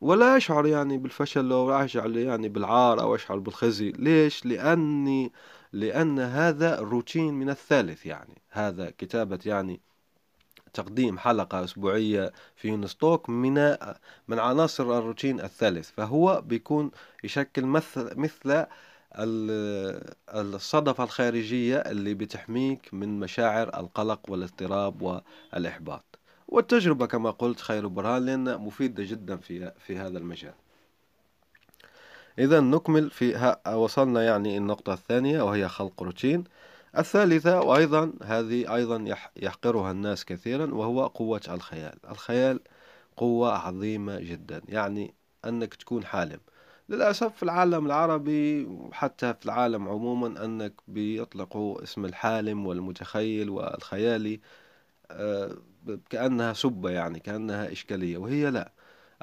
ولا 0.02 0.36
أشعر 0.36 0.66
يعني 0.66 0.98
بالفشل 0.98 1.52
أو 1.52 1.70
أشعر 1.70 2.16
يعني 2.16 2.48
بالعار 2.48 3.00
أو 3.00 3.14
أشعر 3.14 3.38
بالخزي. 3.38 3.92
ليش؟ 3.92 4.46
لأني 4.46 5.32
لأن 5.72 6.18
هذا 6.18 6.78
روتين 6.80 7.34
من 7.34 7.50
الثالث 7.50 8.06
يعني. 8.06 8.42
هذا 8.50 8.90
كتابة 8.98 9.38
يعني 9.46 9.80
تقديم 10.74 11.18
حلقة 11.18 11.64
أسبوعية 11.64 12.32
في 12.56 12.68
يونستوك 12.68 13.30
من 13.30 13.54
من 14.28 14.38
عناصر 14.38 14.98
الروتين 14.98 15.40
الثالث. 15.40 15.90
فهو 15.90 16.40
بيكون 16.40 16.90
يشكل 17.24 17.64
مثل 17.66 18.10
مثل 18.16 18.66
الصدفة 20.34 21.04
الخارجية 21.04 21.76
اللي 21.76 22.14
بتحميك 22.14 22.94
من 22.94 23.20
مشاعر 23.20 23.80
القلق 23.80 24.20
والاضطراب 24.30 25.02
والإحباط. 25.02 26.11
والتجربة 26.52 27.06
كما 27.06 27.30
قلت 27.30 27.60
خير 27.60 27.86
برهان 27.86 28.58
مفيدة 28.58 29.04
جدا 29.04 29.36
في 29.36 29.72
في 29.78 29.98
هذا 29.98 30.18
المجال. 30.18 30.54
إذا 32.38 32.60
نكمل 32.60 33.10
في 33.10 33.56
وصلنا 33.74 34.22
يعني 34.22 34.56
النقطة 34.56 34.92
الثانية 34.92 35.42
وهي 35.42 35.68
خلق 35.68 36.02
روتين. 36.02 36.44
الثالثة 36.98 37.60
وأيضا 37.60 38.12
هذه 38.22 38.74
أيضا 38.74 39.16
يحقرها 39.36 39.90
الناس 39.90 40.24
كثيرا 40.24 40.74
وهو 40.74 41.06
قوة 41.06 41.40
الخيال. 41.48 41.98
الخيال 42.10 42.60
قوة 43.16 43.52
عظيمة 43.52 44.20
جدا. 44.20 44.62
يعني 44.68 45.14
أنك 45.44 45.74
تكون 45.74 46.04
حالم. 46.04 46.40
للأسف 46.88 47.36
في 47.36 47.42
العالم 47.42 47.86
العربي 47.86 48.64
وحتى 48.64 49.34
في 49.34 49.44
العالم 49.46 49.88
عموما 49.88 50.44
أنك 50.44 50.72
بيطلقوا 50.88 51.82
اسم 51.82 52.04
الحالم 52.04 52.66
والمتخيل 52.66 53.50
والخيالي 53.50 54.40
آه، 55.10 55.56
كأنها 56.10 56.52
سبة 56.52 56.90
يعني 56.90 57.20
كأنها 57.20 57.72
إشكالية. 57.72 58.18
وهي 58.18 58.50
لا 58.50 58.72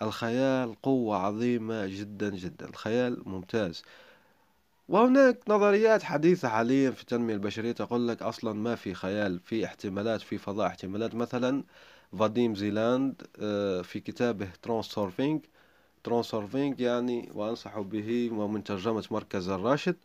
الخيال 0.02 0.82
قوة 0.82 1.18
عظيمة 1.18 1.86
جدا 1.88 2.30
جدا. 2.30 2.70
الخيال 2.70 3.30
ممتاز. 3.30 3.84
وهناك 4.90 5.40
نظريات 5.48 6.04
حديثة 6.04 6.48
حاليا 6.50 6.92
في 6.92 7.02
التنمية 7.02 7.34
البشرية 7.34 7.72
تقول 7.72 8.08
لك 8.08 8.22
أصلا 8.22 8.54
ما 8.54 8.76
في 8.76 8.94
خيال 8.94 9.40
في 9.40 9.66
احتمالات 9.66 10.22
في 10.22 10.38
فضاء 10.38 10.68
احتمالات. 10.68 11.16
مثلا 11.16 11.64
فاديم 12.20 12.56
زيلاند 12.56 13.22
آه، 13.40 13.82
في 13.82 14.00
كتابه 14.00 14.48
Transurfing 14.62 15.46
Transurfing 16.04 16.80
يعني 16.80 17.30
وأنصح 17.34 17.80
به 17.80 18.30
ومن 18.34 18.64
ترجمة 18.64 19.06
مركز 19.12 19.50
الراشد 19.50 19.96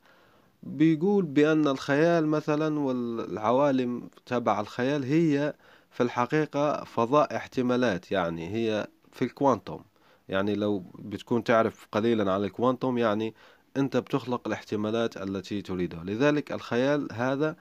بيقول 0.63 1.25
بأن 1.25 1.69
الخيال 1.69 2.27
مثلا 2.27 2.79
والعوالم 2.79 4.11
تبع 4.27 4.61
الخيال 4.61 5.05
هي 5.05 5.55
في 5.95 6.03
الحقيقة 6.03 6.85
فضاء 6.85 7.37
احتمالات 7.37 8.13
يعني 8.13 8.55
هي 8.55 8.87
في 9.13 9.25
ال 9.25 9.32
quantum 9.32 9.85
يعني 10.29 10.55
لو 10.55 10.79
بتكون 10.99 11.45
تعرف 11.45 11.89
قليلا 11.93 12.33
عن 12.33 12.45
الكوانتوم 12.45 12.99
يعني 12.99 13.35
أنت 13.77 13.97
بتخلق 13.97 14.47
الاحتمالات 14.47 15.17
التي 15.17 15.63
تريدها. 15.63 16.05
لذلك 16.05 16.53
الخيال 16.53 17.09
هذا 17.13 17.57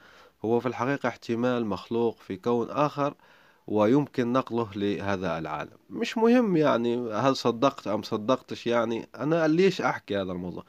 هو 0.46 0.60
في 0.60 0.66
الحقيقة 0.66 1.10
احتمال 1.10 1.66
مخلوق 1.66 2.18
في 2.20 2.38
كون 2.38 2.70
آخر 2.70 3.14
ويمكن 3.68 4.34
نقله 4.34 4.70
لهذا 4.76 5.38
العالم. 5.38 5.78
مش 5.90 6.18
مهم 6.18 6.58
يعني 6.58 7.12
هل 7.12 7.36
صدقت 7.36 7.88
أم 7.88 8.02
صدقتش 8.02 8.68
يعني 8.68 9.10
أنا 9.16 9.48
ليش 9.48 9.82
أحكي 9.82 10.18
هذا 10.18 10.32
الموضوع؟ 10.32 10.64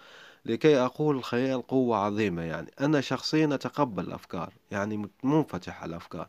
لكي 0.45 0.79
أقول 0.79 1.17
الخيال 1.17 1.67
قوة 1.67 1.97
عظيمة 1.97 2.43
يعني 2.43 2.71
أنا 2.81 3.01
شخصيا 3.01 3.55
أتقبل 3.55 4.05
الأفكار 4.05 4.53
يعني 4.71 5.11
منفتح 5.23 5.83
على 5.83 5.91
الأفكار. 5.91 6.29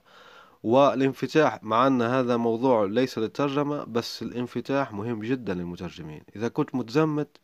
والانفتاح 0.66 1.64
مع 1.64 1.88
أن 1.88 2.02
هذا 2.02 2.38
موضوع 2.38 2.86
ليس 2.86 3.18
للترجمة 3.18 3.84
بس 3.84 4.24
الانفتاح 4.24 4.94
مهم 4.94 5.22
جدا 5.22 5.54
للمترجمين. 5.54 6.22
إذا 6.36 6.48
كنت 6.48 6.76
متزمت 6.76 7.38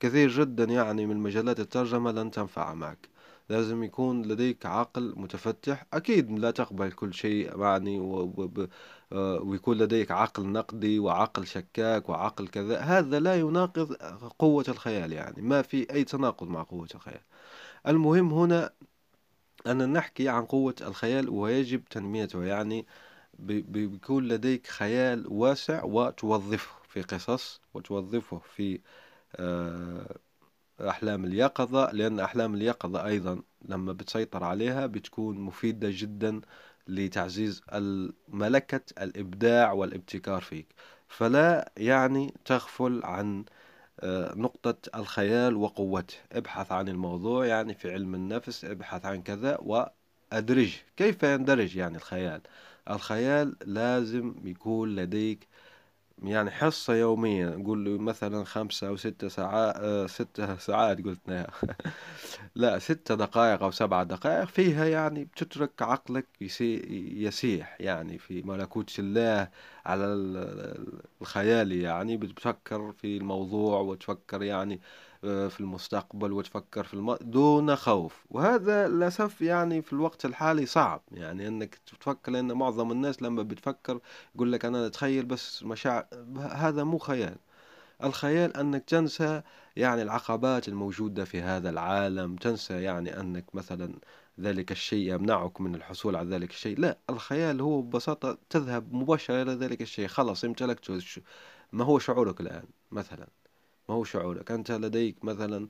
كثير 0.00 0.30
جدا 0.30 0.64
يعني 0.64 1.06
من 1.06 1.16
مجالات 1.16 1.60
الترجمة 1.60 2.12
لن 2.12 2.30
تنفع 2.30 2.74
معك. 2.74 3.08
لازم 3.48 3.84
يكون 3.84 4.22
لديك 4.22 4.66
عقل 4.66 5.14
متفتح. 5.16 5.86
أكيد 5.92 6.38
لا 6.38 6.50
تقبل 6.50 6.92
كل 6.92 7.14
شيء 7.14 7.60
يعني 7.60 7.98
آه، 9.12 9.40
ويكون 9.42 9.78
لديك 9.78 10.10
عقل 10.10 10.46
نقدي 10.46 10.98
وعقل 10.98 11.46
شكاك 11.46 12.08
وعقل 12.08 12.48
كذا. 12.48 12.78
هذا 12.80 13.20
لا 13.20 13.36
يناقض 13.36 13.92
قوة 14.38 14.64
الخيال 14.68 15.12
يعني. 15.12 15.42
ما 15.42 15.62
في 15.62 15.92
أي 15.92 16.04
تناقض 16.04 16.48
مع 16.48 16.62
قوة 16.62 16.88
الخيال. 16.94 17.22
المهم 17.86 18.32
هنا 18.32 18.70
أن 19.68 19.92
نحكي 19.92 20.28
عن 20.28 20.44
قوة 20.46 20.74
الخيال 20.80 21.28
ويجب 21.28 21.84
تنميته 21.84 22.44
يعني 22.44 22.86
بيكون 23.38 24.28
لديك 24.28 24.66
خيال 24.66 25.26
واسع 25.28 25.84
وتوظفه 25.84 26.72
في 26.88 27.02
قصص 27.02 27.60
وتوظفه 27.74 28.38
في 28.38 28.80
آه، 29.36 30.16
أحلام 30.80 31.24
اليقظة 31.24 31.90
لأن 31.92 32.20
أحلام 32.20 32.54
اليقظة 32.54 33.06
أيضا 33.06 33.42
لما 33.62 33.92
بتسيطر 33.92 34.44
عليها 34.44 34.86
بتكون 34.86 35.38
مفيدة 35.40 35.88
جدا 35.92 36.40
لتعزيز 36.88 37.62
ملكة 38.28 38.80
الإبداع 39.02 39.72
والابتكار 39.72 40.40
فيك. 40.42 40.74
فلا 41.08 41.72
يعني 41.76 42.34
تغفل 42.44 43.00
عن 43.04 43.44
نقطة 44.36 44.76
الخيال 44.94 45.56
وقوته. 45.56 46.16
ابحث 46.32 46.72
عن 46.72 46.88
الموضوع 46.88 47.46
يعني 47.46 47.74
في 47.74 47.92
علم 47.92 48.14
النفس 48.14 48.64
ابحث 48.64 49.06
عن 49.06 49.22
كذا 49.22 49.58
وأدرج. 49.60 50.76
كيف 50.96 51.22
يندرج 51.22 51.76
يعني 51.76 51.96
الخيال؟ 51.96 52.40
الخيال 52.90 53.56
لازم 53.64 54.34
يكون 54.44 54.96
لديك 54.96 55.48
يعني 56.22 56.50
حصة 56.50 56.94
يوميا 56.94 57.50
نقول 57.56 57.84
له 57.84 57.98
مثلا 57.98 58.44
خمسة 58.44 58.88
أو 58.88 58.96
ستة 58.96 59.28
ساعات 59.28 59.76
آه 59.76 60.06
ستة 60.06 60.56
ساعات 60.58 61.02
قلتنا 61.04 61.50
لا 62.54 62.78
ستة 62.78 63.14
دقائق 63.14 63.62
أو 63.62 63.70
سبعة 63.70 64.04
دقائق 64.04 64.44
فيها 64.44 64.84
يعني 64.86 65.24
بتترك 65.24 65.82
عقلك 65.82 66.26
يسيح 66.40 67.76
يعني 67.80 68.18
في 68.18 68.42
ملكوت 68.42 68.98
الله 68.98 69.50
على 69.86 70.04
الخيالي 71.22 71.82
يعني 71.82 72.16
بتفكر 72.16 72.92
في 72.92 73.16
الموضوع 73.16 73.80
وتفكر 73.80 74.42
يعني 74.42 74.80
في 75.22 75.60
المستقبل 75.60 76.32
وتفكر 76.32 76.84
في 76.84 76.94
الم... 76.94 77.14
دون 77.14 77.76
خوف. 77.76 78.24
وهذا 78.30 78.88
للأسف 78.88 79.40
يعني 79.40 79.82
في 79.82 79.92
الوقت 79.92 80.24
الحالي 80.24 80.66
صعب. 80.66 81.02
يعني 81.12 81.48
أنك 81.48 81.74
تفكر 81.74 82.32
لأن 82.32 82.52
معظم 82.52 82.92
الناس 82.92 83.22
لما 83.22 83.42
بتفكر 83.42 84.00
يقول 84.34 84.52
لك 84.52 84.64
أنا 84.64 84.86
أتخيل 84.86 85.24
بس 85.24 85.62
مشاعر 85.62 86.06
هذا 86.38 86.84
مو 86.84 86.98
خيال. 86.98 87.36
الخيال 88.04 88.56
أنك 88.56 88.84
تنسى 88.84 89.42
يعني 89.76 90.02
العقبات 90.02 90.68
الموجودة 90.68 91.24
في 91.24 91.42
هذا 91.42 91.70
العالم 91.70 92.36
تنسى 92.36 92.82
يعني 92.82 93.20
أنك 93.20 93.54
مثلا 93.54 93.94
ذلك 94.40 94.72
الشيء 94.72 95.14
يمنعك 95.14 95.60
من 95.60 95.74
الحصول 95.74 96.16
على 96.16 96.30
ذلك 96.30 96.50
الشيء. 96.50 96.78
لا 96.78 96.98
الخيال 97.10 97.60
هو 97.60 97.82
ببساطة 97.82 98.38
تذهب 98.50 98.92
مباشرة 98.94 99.42
إلى 99.42 99.52
ذلك 99.52 99.82
الشيء. 99.82 100.06
خلاص 100.08 100.44
امتلكته 100.44 100.98
ما 101.72 101.84
هو 101.84 101.98
شعورك 101.98 102.40
الآن؟ 102.40 102.64
مثلا. 102.90 103.28
ما 103.88 103.94
هو 103.94 104.04
شعورك؟ 104.04 104.50
أنت 104.50 104.70
لديك 104.70 105.24
مثلا 105.24 105.66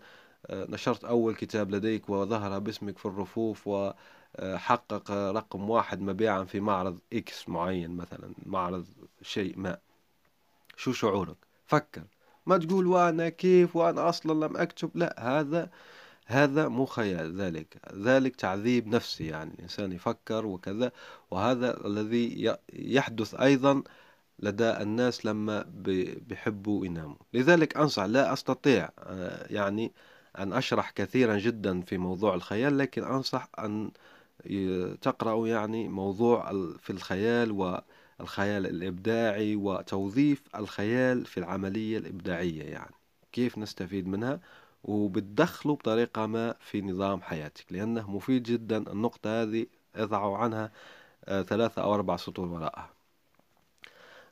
آه، 0.47 0.67
نشرت 0.71 1.05
أول 1.05 1.35
كتاب 1.35 1.71
لديك 1.71 2.09
وظهر 2.11 2.59
باسمك 2.59 2.99
في 2.99 3.07
الرفوف 3.07 3.69
وحقق 3.69 5.11
رقم 5.11 5.71
واحد 5.71 6.01
مبيعا 6.01 6.45
في 6.45 6.61
معرض 6.61 6.99
إكس 7.13 7.49
معين 7.49 7.97
مثلا 7.97 8.35
معرض 8.47 8.87
شيء 9.23 9.59
ما. 9.59 9.79
شو 10.77 10.93
شعورك؟ 10.93 11.37
فكر. 11.67 12.03
ما 12.47 12.59
تقول 12.59 12.87
وأنا 12.87 13.29
كيف 13.29 13.77
وأنا 13.77 14.09
أصلا 14.09 14.47
لم 14.47 14.57
أكتب. 14.57 14.91
لا 14.95 15.41
هذا 15.41 15.71
هذا 16.27 16.69
مو 16.69 16.87
خيال. 16.87 17.41
ذلك 17.41 17.77
ذلك 17.95 18.37
تعذيب 18.37 18.87
نفسي 18.89 19.27
يعني. 19.27 19.55
الإنسان 19.55 19.93
يفكر 19.93 20.47
وكذا 20.47 20.93
وهذا 21.31 21.87
الذي 21.87 22.57
يحدث 22.73 23.35
أيضا 23.35 23.83
لدى 24.39 24.71
الناس 24.71 25.27
لما 25.27 25.65
بيحبوا 26.29 26.87
يناموا. 26.87 27.17
لذلك 27.35 27.77
أنصح 27.77 28.03
لا 28.03 28.33
أستطيع 28.33 28.91
آه، 28.99 29.47
يعني 29.53 29.93
أن 30.39 30.53
أشرح 30.53 30.91
كثيرا 30.91 31.39
جدا 31.39 31.81
في 31.81 31.99
موضوع 31.99 32.35
الخيال 32.35 32.79
لكن 32.79 33.05
أنصح 33.05 33.49
أن 33.59 33.91
تقرأوا 35.03 35.49
يعني 35.49 35.89
موضوع 35.89 36.53
في 36.79 36.91
الخيال 36.91 37.53
والخيال 37.53 38.67
الإبداعي 38.67 39.57
وتوظيف 39.57 40.43
الخيال 40.57 41.27
في 41.27 41.39
العملية 41.39 41.99
الإبداعية 41.99 42.63
يعني. 42.63 42.95
كيف 43.33 43.59
نستفيد 43.59 44.09
منها؟ 44.09 44.41
وبتدخله 44.85 45.75
بطريقة 45.75 46.27
ما 46.27 46.55
في 46.61 46.83
نظام 46.83 47.23
حياتك 47.23 47.73
لأنه 47.73 48.11
مفيد 48.11 48.43
جدا 48.43 48.93
النقطة 48.93 49.43
هذه 49.43 49.67
اضعوا 49.95 50.39
عنها 50.39 50.73
آه، 51.25 51.43
ثلاثة 51.43 51.83
أو 51.83 51.95
أربع 51.95 52.17
سطور 52.17 52.49
وراءها. 52.49 52.98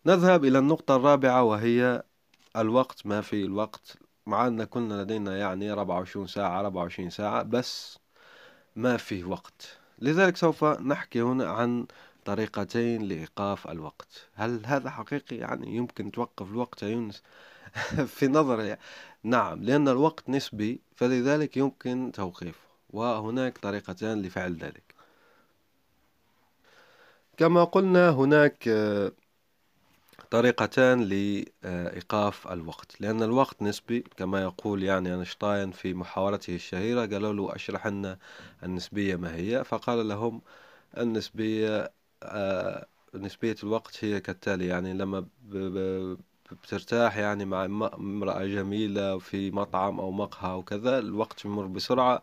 نذهب 0.06 0.44
إلى 0.44 0.58
النقطة 0.58 0.96
الرابعة 0.96 1.42
وهي 1.42 2.02
الوقت 2.56 3.06
ما 3.06 3.20
في 3.20 3.44
الوقت. 3.44 3.96
مع 4.26 4.46
أن 4.46 4.64
كنا 4.64 5.02
لدينا 5.02 5.38
يعني 5.38 5.72
24 5.72 6.26
ساعة 6.26 6.60
24 6.60 7.10
ساعة 7.10 7.42
بس 7.42 7.98
ما 8.76 8.96
في 8.96 9.24
وقت. 9.24 9.78
لذلك 9.98 10.36
سوف 10.36 10.64
نحكي 10.64 11.22
هنا 11.22 11.50
عن 11.50 11.86
طريقتين 12.24 13.02
لإيقاف 13.02 13.68
الوقت. 13.68 14.28
هل 14.34 14.66
هذا 14.66 14.90
حقيقي؟ 14.90 15.36
يعني 15.36 15.76
يمكن 15.76 16.10
توقف 16.10 16.50
الوقت 16.50 16.82
يا 16.82 16.88
يونس؟ 16.88 17.22
في 18.16 18.28
نظري 18.28 18.76
نعم 19.24 19.62
لأن 19.62 19.88
الوقت 19.88 20.28
نسبي 20.28 20.80
فلذلك 20.96 21.56
يمكن 21.56 22.12
توقيفه. 22.14 22.66
وهناك 22.90 23.58
طريقتان 23.58 24.22
لفعل 24.22 24.56
ذلك. 24.56 24.94
كما 27.36 27.64
قلنا 27.64 28.10
هناك 28.10 28.68
طريقتان 30.36 31.02
لإيقاف 31.02 32.48
الوقت. 32.48 33.00
لأن 33.00 33.22
الوقت 33.22 33.62
نسبي 33.62 34.00
كما 34.16 34.42
يقول 34.42 34.82
يعني 34.82 35.12
أينشتاين 35.14 35.70
في 35.70 35.94
محاورته 35.94 36.54
الشهيرة 36.54 37.00
قالوا 37.06 37.32
له 37.32 37.54
أشرح 37.54 37.86
لنا 37.86 38.18
النسبية 38.62 39.16
ما 39.16 39.34
هي؟ 39.36 39.64
فقال 39.64 40.08
لهم 40.08 40.42
النسبية 40.98 41.92
آه، 42.22 42.86
نسبية 43.14 43.56
الوقت 43.64 44.04
هي 44.04 44.20
كالتالي 44.20 44.66
يعني 44.66 44.94
لما 44.94 45.26
بترتاح 46.52 47.16
يعني 47.16 47.44
مع 47.44 47.64
امرأة 47.64 48.44
جميلة 48.44 49.18
في 49.18 49.50
مطعم 49.50 50.00
أو 50.00 50.10
مقهى 50.10 50.54
وكذا 50.58 50.98
الوقت 50.98 51.44
يمر 51.44 51.66
بسرعة 51.66 52.22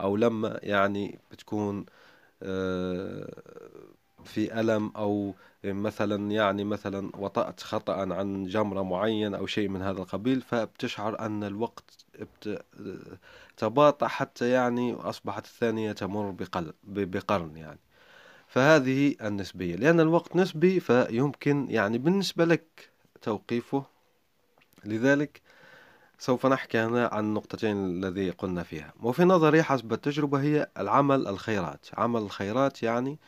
أو 0.00 0.16
لما 0.16 0.60
يعني 0.62 1.18
بتكون 1.32 1.86
آه، 2.42 3.42
في 4.24 4.60
ألم 4.60 4.92
أو 4.96 5.34
مثلا 5.64 6.30
يعني 6.30 6.64
مثلا 6.64 7.10
وطأت 7.16 7.60
خطأ 7.60 8.14
عن 8.14 8.44
جمرة 8.44 8.82
معين 8.82 9.34
أو 9.34 9.46
شيء 9.46 9.68
من 9.68 9.82
هذا 9.82 9.98
القبيل 9.98 10.40
فبتشعر 10.40 11.18
أن 11.20 11.44
الوقت 11.44 12.04
تباطأ 13.56 14.08
حتى 14.08 14.50
يعني 14.50 14.94
أصبحت 14.94 15.44
الثانية 15.44 15.92
تمر 15.92 16.34
بقرن 16.84 17.56
يعني. 17.56 17.78
فهذه 18.48 19.14
النسبية. 19.22 19.76
لأن 19.76 20.00
الوقت 20.00 20.36
نسبي 20.36 20.80
فيمكن 20.80 21.66
يعني 21.70 21.98
بالنسبة 21.98 22.44
لك 22.44 22.90
توقيفه. 23.22 23.84
لذلك 24.84 25.40
سوف 26.18 26.46
نحكي 26.46 26.78
هنا 26.78 27.06
عن 27.06 27.24
النقطتين 27.24 27.86
الذي 27.86 28.30
قلنا 28.30 28.62
فيها. 28.62 28.92
وفي 29.02 29.24
نظري 29.24 29.62
حسب 29.62 29.92
التجربة 29.92 30.40
هي 30.40 30.68
العمل 30.78 31.28
الخيرات. 31.28 31.86
عمل 31.94 32.20
الخيرات 32.20 32.82
يعني 32.82 33.18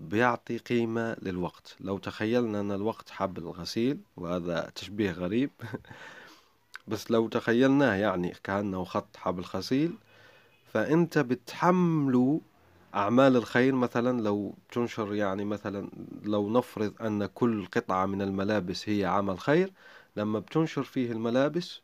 بيعطي 0.00 0.58
قيمة 0.58 1.16
للوقت. 1.22 1.76
لو 1.80 1.98
تخيلنا 1.98 2.60
أن 2.60 2.72
الوقت 2.72 3.10
حبل 3.10 3.42
الغسيل 3.42 3.98
وهذا 4.16 4.70
تشبيه 4.74 5.10
غريب 5.10 5.50
بس 6.88 7.10
لو 7.10 7.28
تخيلناه 7.28 7.94
يعني 7.94 8.34
كأنه 8.44 8.84
خط 8.84 9.16
حبل 9.16 9.42
غسيل 9.42 9.92
فأنت 10.72 11.18
بتحمله 11.18 12.40
أعمال 12.94 13.36
الخير. 13.36 13.74
مثلا 13.74 14.20
لو 14.22 14.54
تنشر 14.72 15.14
يعني 15.14 15.44
مثلا 15.44 15.90
لو 16.24 16.50
نفرض 16.50 16.94
أن 17.02 17.26
كل 17.26 17.66
قطعة 17.66 18.06
من 18.06 18.22
الملابس 18.22 18.88
هي 18.88 19.04
عمل 19.04 19.38
خير 19.38 19.72
لما 20.16 20.38
بتنشر 20.38 20.82
فيه 20.82 21.12
الملابس 21.12 21.80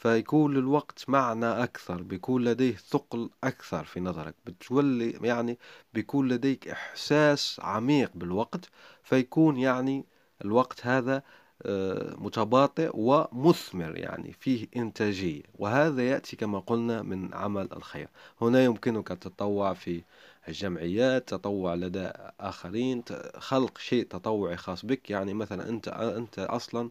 فيكون 0.00 0.54
للوقت 0.54 1.04
معنى 1.08 1.46
أكثر 1.46 2.02
بيكون 2.02 2.44
لديه 2.44 2.76
ثقل 2.76 3.30
أكثر 3.44 3.84
في 3.84 4.00
نظرك 4.00 4.34
بتولي 4.46 5.10
يعني 5.10 5.58
بيكون 5.94 6.28
لديك 6.28 6.68
إحساس 6.68 7.60
عميق 7.62 8.10
بالوقت 8.14 8.68
فيكون 9.02 9.56
يعني 9.56 10.04
الوقت 10.44 10.86
هذا 10.86 11.22
آه، 11.62 12.14
متباطئ 12.18 12.90
ومثمر 12.94 13.96
يعني 13.98 14.32
فيه 14.32 14.68
إنتاجية. 14.76 15.42
وهذا 15.58 16.02
يأتي 16.02 16.36
كما 16.36 16.58
قلنا 16.58 17.02
من 17.02 17.34
عمل 17.34 17.68
الخير. 17.72 18.08
هنا 18.40 18.64
يمكنك 18.64 19.10
التطوع 19.12 19.74
في 19.74 20.02
الجمعيات 20.48 21.28
تطوع 21.28 21.74
لدى 21.74 22.10
آخرين 22.40 23.02
خلق 23.38 23.78
شيء 23.78 24.06
تطوعي 24.06 24.56
خاص 24.56 24.86
بك. 24.86 25.10
يعني 25.10 25.34
مثلا 25.34 25.68
أنت 25.68 25.88
أنت 25.88 26.38
أصلا 26.38 26.90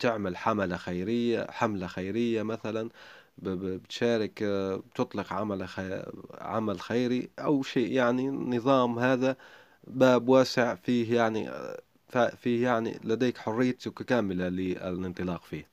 بتعمل 0.00 0.36
حملة 0.36 0.76
خيرية 0.76 1.46
حملة 1.50 1.86
خيرية 1.86 2.42
مثلا 2.42 2.88
بتشارك 3.38 4.42
بتطلق 4.92 5.32
عمل 5.32 5.66
عمل 6.40 6.80
خيري 6.80 7.30
أو 7.38 7.62
شيء 7.62 7.92
يعني 7.92 8.28
نظام 8.30 8.98
هذا 8.98 9.36
باب 9.84 10.28
واسع 10.28 10.74
فيه 10.74 11.16
يعني 11.16 11.50
فيه 12.36 12.64
يعني 12.64 13.00
لديك 13.04 13.38
حريتك 13.38 14.02
كاملة 14.02 14.48
للانطلاق 14.48 15.42
فيه. 15.42 15.68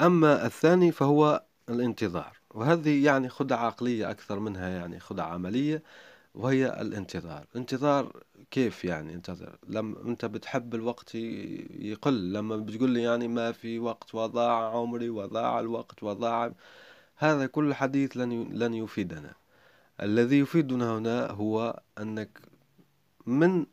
أما 0.00 0.46
الثاني 0.46 0.92
فهو 0.92 1.42
الانتظار 1.68 2.36
وهذه 2.54 3.04
يعني 3.04 3.28
خدعة 3.28 3.66
عقلية 3.66 4.10
أكثر 4.10 4.38
منها 4.38 4.68
يعني 4.68 5.00
خدعة 5.00 5.26
عملية. 5.26 5.82
وهي 6.36 6.80
الانتظار. 6.80 7.46
انتظار 7.56 8.22
كيف 8.50 8.84
يعني 8.84 9.14
انتظر؟ 9.14 9.58
لما 9.68 10.02
انت 10.02 10.24
بتحب 10.24 10.74
الوقت 10.74 11.14
يقل. 11.14 12.32
لما 12.32 12.56
بتقول 12.56 12.90
لي 12.90 13.02
يعني 13.02 13.28
ما 13.28 13.52
في 13.52 13.78
وقت 13.78 14.14
وضاع 14.14 14.70
عمري 14.76 15.10
وضاع 15.10 15.60
الوقت 15.60 16.02
وضاع 16.02 16.52
هذا 17.16 17.46
كل 17.46 17.74
حديث 17.74 18.16
لن 18.16 18.42
لن 18.52 18.74
يفيدنا. 18.74 19.34
الذي 20.02 20.38
يفيدنا 20.38 20.98
هنا 20.98 21.30
هو 21.30 21.82
أنك 21.98 22.40
من 23.26 23.66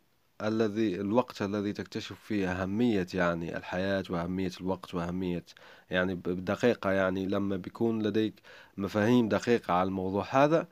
الذي 0.43 1.01
الوقت 1.01 1.41
الذي 1.41 1.73
تكتشف 1.73 2.19
فيه 2.19 2.51
أهمية 2.51 3.07
يعني 3.13 3.57
الحياة 3.57 4.03
وأهمية 4.09 4.51
الوقت 4.61 4.95
وأهمية 4.95 5.45
يعني 5.89 6.15
بدقيقة 6.15 6.91
يعني 6.91 7.25
لما 7.25 7.57
بيكون 7.57 8.03
لديك 8.03 8.41
مفاهيم 8.77 9.29
دقيقة 9.29 9.73
على 9.73 9.87
الموضوع 9.87 10.25
هذا 10.29 10.67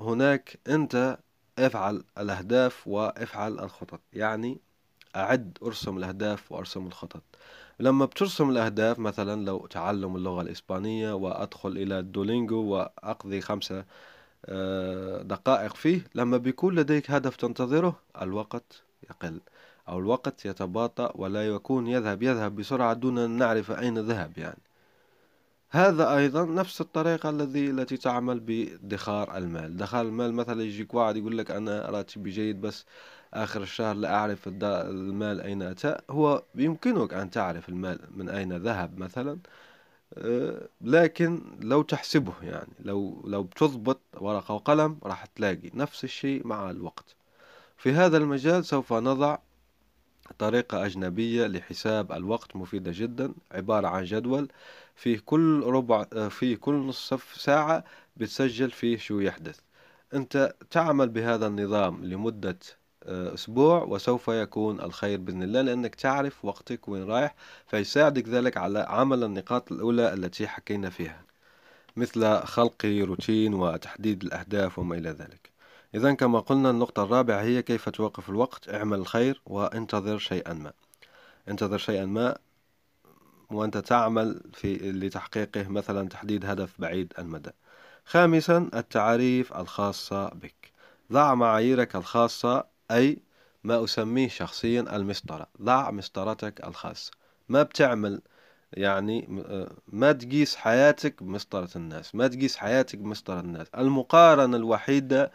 هناك 0.00 0.58
أنت 0.68 1.18
افعل 1.58 2.04
الأهداف 2.18 2.88
وافعل 2.88 3.58
الخطط. 3.60 4.00
يعني 4.12 4.60
أعد 5.16 5.58
أرسم 5.62 5.98
الأهداف 5.98 6.52
وأرسم 6.52 6.86
الخطط. 6.86 7.22
لما 7.80 8.04
بترسم 8.04 8.50
الأهداف 8.50 8.98
مثلا 8.98 9.44
لو 9.44 9.66
تعلم 9.66 10.16
اللغة 10.16 10.42
الإسبانية 10.42 11.12
وأدخل 11.12 11.68
إلى 11.68 11.98
الدولينجو 11.98 12.62
وأقضي 12.64 13.40
خمسة 13.40 13.84
آه، 14.46 15.22
دقائق 15.22 15.74
فيه 15.76 16.04
لما 16.14 16.36
بيكون 16.36 16.74
لديك 16.74 17.10
هدف 17.10 17.36
تنتظره 17.36 18.00
الوقت 18.22 18.82
يقل. 19.10 19.40
أو 19.88 19.98
الوقت 19.98 20.46
يتباطأ 20.46 21.12
ولا 21.14 21.46
يكون 21.48 21.86
يذهب 21.86 22.22
يذهب 22.22 22.56
بسرعة 22.56 22.94
دون 22.94 23.18
أن 23.18 23.30
نعرف 23.30 23.70
أين 23.70 23.98
ذهب 23.98 24.38
يعني. 24.38 24.67
هذا 25.70 26.16
أيضا 26.16 26.44
نفس 26.44 26.80
الطريقة 26.80 27.30
الذي 27.30 27.70
التي 27.70 27.96
تعمل 27.96 28.40
بادخار 28.40 29.36
المال. 29.36 29.64
ادخار 29.64 30.02
المال 30.06 30.34
مثلا 30.34 30.62
يجيك 30.62 30.94
واحد 30.94 31.16
يقول 31.16 31.38
لك 31.38 31.50
أنا 31.50 31.90
راتبي 31.90 32.30
جيد 32.30 32.60
بس 32.60 32.86
آخر 33.34 33.62
الشهر 33.62 33.94
لا 33.96 34.14
أعرف 34.14 34.48
المال 34.62 35.40
أين 35.40 35.62
أتى. 35.62 35.96
هو 36.10 36.42
بيمكنك 36.54 37.14
أن 37.14 37.30
تعرف 37.30 37.68
المال 37.68 37.98
من 38.16 38.28
أين 38.28 38.52
ذهب 38.56 38.98
مثلا 38.98 39.38
آه، 40.18 40.68
لكن 40.80 41.42
لو 41.60 41.82
تحسبه 41.82 42.34
يعني 42.42 42.72
لو 42.80 43.22
لو 43.26 43.42
بتضبط 43.42 44.00
ورقة 44.20 44.54
وقلم 44.54 44.98
راح 45.02 45.26
تلاقي 45.26 45.70
نفس 45.74 46.04
الشيء 46.04 46.46
مع 46.46 46.70
الوقت. 46.70 47.16
في 47.78 47.92
هذا 47.92 48.16
المجال 48.18 48.64
سوف 48.64 48.92
نضع 48.92 49.38
طريقة 50.38 50.86
أجنبية 50.86 51.46
لحساب 51.46 52.12
الوقت 52.12 52.56
مفيدة 52.56 52.90
جدا 52.94 53.32
عبارة 53.52 53.88
عن 53.88 54.04
جدول 54.04 54.48
فيه 54.98 55.18
كل 55.24 55.62
ربع 55.66 56.04
فيه 56.28 56.56
كل 56.56 56.74
نصف 56.74 57.34
ساعة 57.40 57.84
بتسجل 58.16 58.70
فيه 58.70 58.96
شو 58.98 59.20
يحدث. 59.20 59.60
أنت 60.14 60.54
تعمل 60.70 61.08
بهذا 61.08 61.46
النظام 61.46 62.04
لمدة 62.04 62.58
آه، 63.04 63.34
أسبوع 63.34 63.82
وسوف 63.82 64.28
يكون 64.28 64.80
الخير 64.80 65.18
بإذن 65.18 65.42
الله 65.42 65.60
لأنك 65.62 65.94
تعرف 65.94 66.44
وقتك 66.44 66.88
وين 66.88 67.04
رايح 67.04 67.34
فيساعدك 67.66 68.28
ذلك 68.28 68.56
على 68.56 68.78
عمل 68.78 69.24
النقاط 69.24 69.72
الأولى 69.72 70.12
التي 70.14 70.48
حكينا 70.48 70.90
فيها 70.90 71.22
مثل 71.96 72.40
خلق 72.40 72.84
روتين 72.84 73.54
وتحديد 73.54 74.22
الأهداف 74.24 74.78
وما 74.78 74.96
إلى 74.96 75.10
ذلك. 75.10 75.50
إذا 75.94 76.14
كما 76.14 76.40
قلنا 76.40 76.70
النقطة 76.70 77.02
الرابعة 77.02 77.42
هي 77.42 77.62
كيف 77.62 77.88
توقف 77.88 78.30
الوقت؟ 78.30 78.68
اعمل 78.68 78.98
الخير 78.98 79.40
وانتظر 79.46 80.18
شيئا 80.18 80.52
ما. 80.52 80.72
انتظر 81.48 81.78
شيئا 81.78 82.06
ما 82.06 82.38
وأنت 83.50 83.78
تعمل 83.78 84.40
في 84.54 84.74
لتحقيقه 84.92 85.68
مثلا 85.68 86.08
تحديد 86.08 86.46
هدف 86.46 86.80
بعيد 86.80 87.12
المدى. 87.18 87.50
خامسا 88.04 88.70
التعاريف 88.74 89.52
الخاصة 89.52 90.28
بك. 90.28 90.72
ضع 91.12 91.34
معاييرك 91.34 91.96
الخاصة 91.96 92.64
أي 92.90 93.18
ما 93.64 93.84
أسميه 93.84 94.28
شخصيا 94.28 94.96
المسطرة. 94.96 95.46
ضع 95.62 95.90
مسطرتك 95.90 96.64
الخاصة. 96.66 97.12
ما 97.48 97.62
بتعمل 97.62 98.22
يعني 98.72 99.26
ما 99.88 100.12
تقيس 100.12 100.56
حياتك 100.56 101.22
بمسطرة 101.22 101.68
الناس. 101.76 102.14
ما 102.14 102.28
تقيس 102.28 102.56
حياتك 102.56 102.98
بمسطرة 102.98 103.40
الناس. 103.40 103.66
المقارنة 103.78 104.56
الوحيدة 104.56 105.32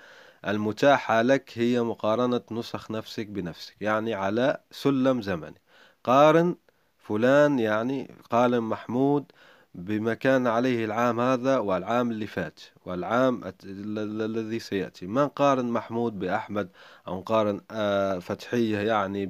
المتاحة 0.47 1.21
لك 1.21 1.51
هي 1.57 1.81
مقارنة 1.81 2.41
نسخ 2.51 2.91
نفسك 2.91 3.27
بنفسك 3.27 3.75
يعني 3.81 4.13
على 4.13 4.59
سلم 4.71 5.21
زمني. 5.21 5.61
قارن 6.03 6.55
فلان 7.03 7.59
يعني 7.59 8.11
قال 8.31 8.61
محمود 8.61 9.31
بما 9.75 10.13
كان 10.13 10.47
عليه 10.47 10.85
العام 10.85 11.19
هذا 11.19 11.57
والعام 11.57 12.11
اللي 12.11 12.27
فات 12.27 12.59
والعام 12.85 13.41
الذي 13.65 14.59
سيأتي. 14.59 15.07
ما 15.07 15.25
نقارن 15.25 15.65
محمود 15.65 16.19
بأحمد 16.19 16.69
أو 17.07 17.19
نقارن 17.19 17.61
آه، 17.71 18.19
فتحية 18.19 18.77
يعني 18.77 19.25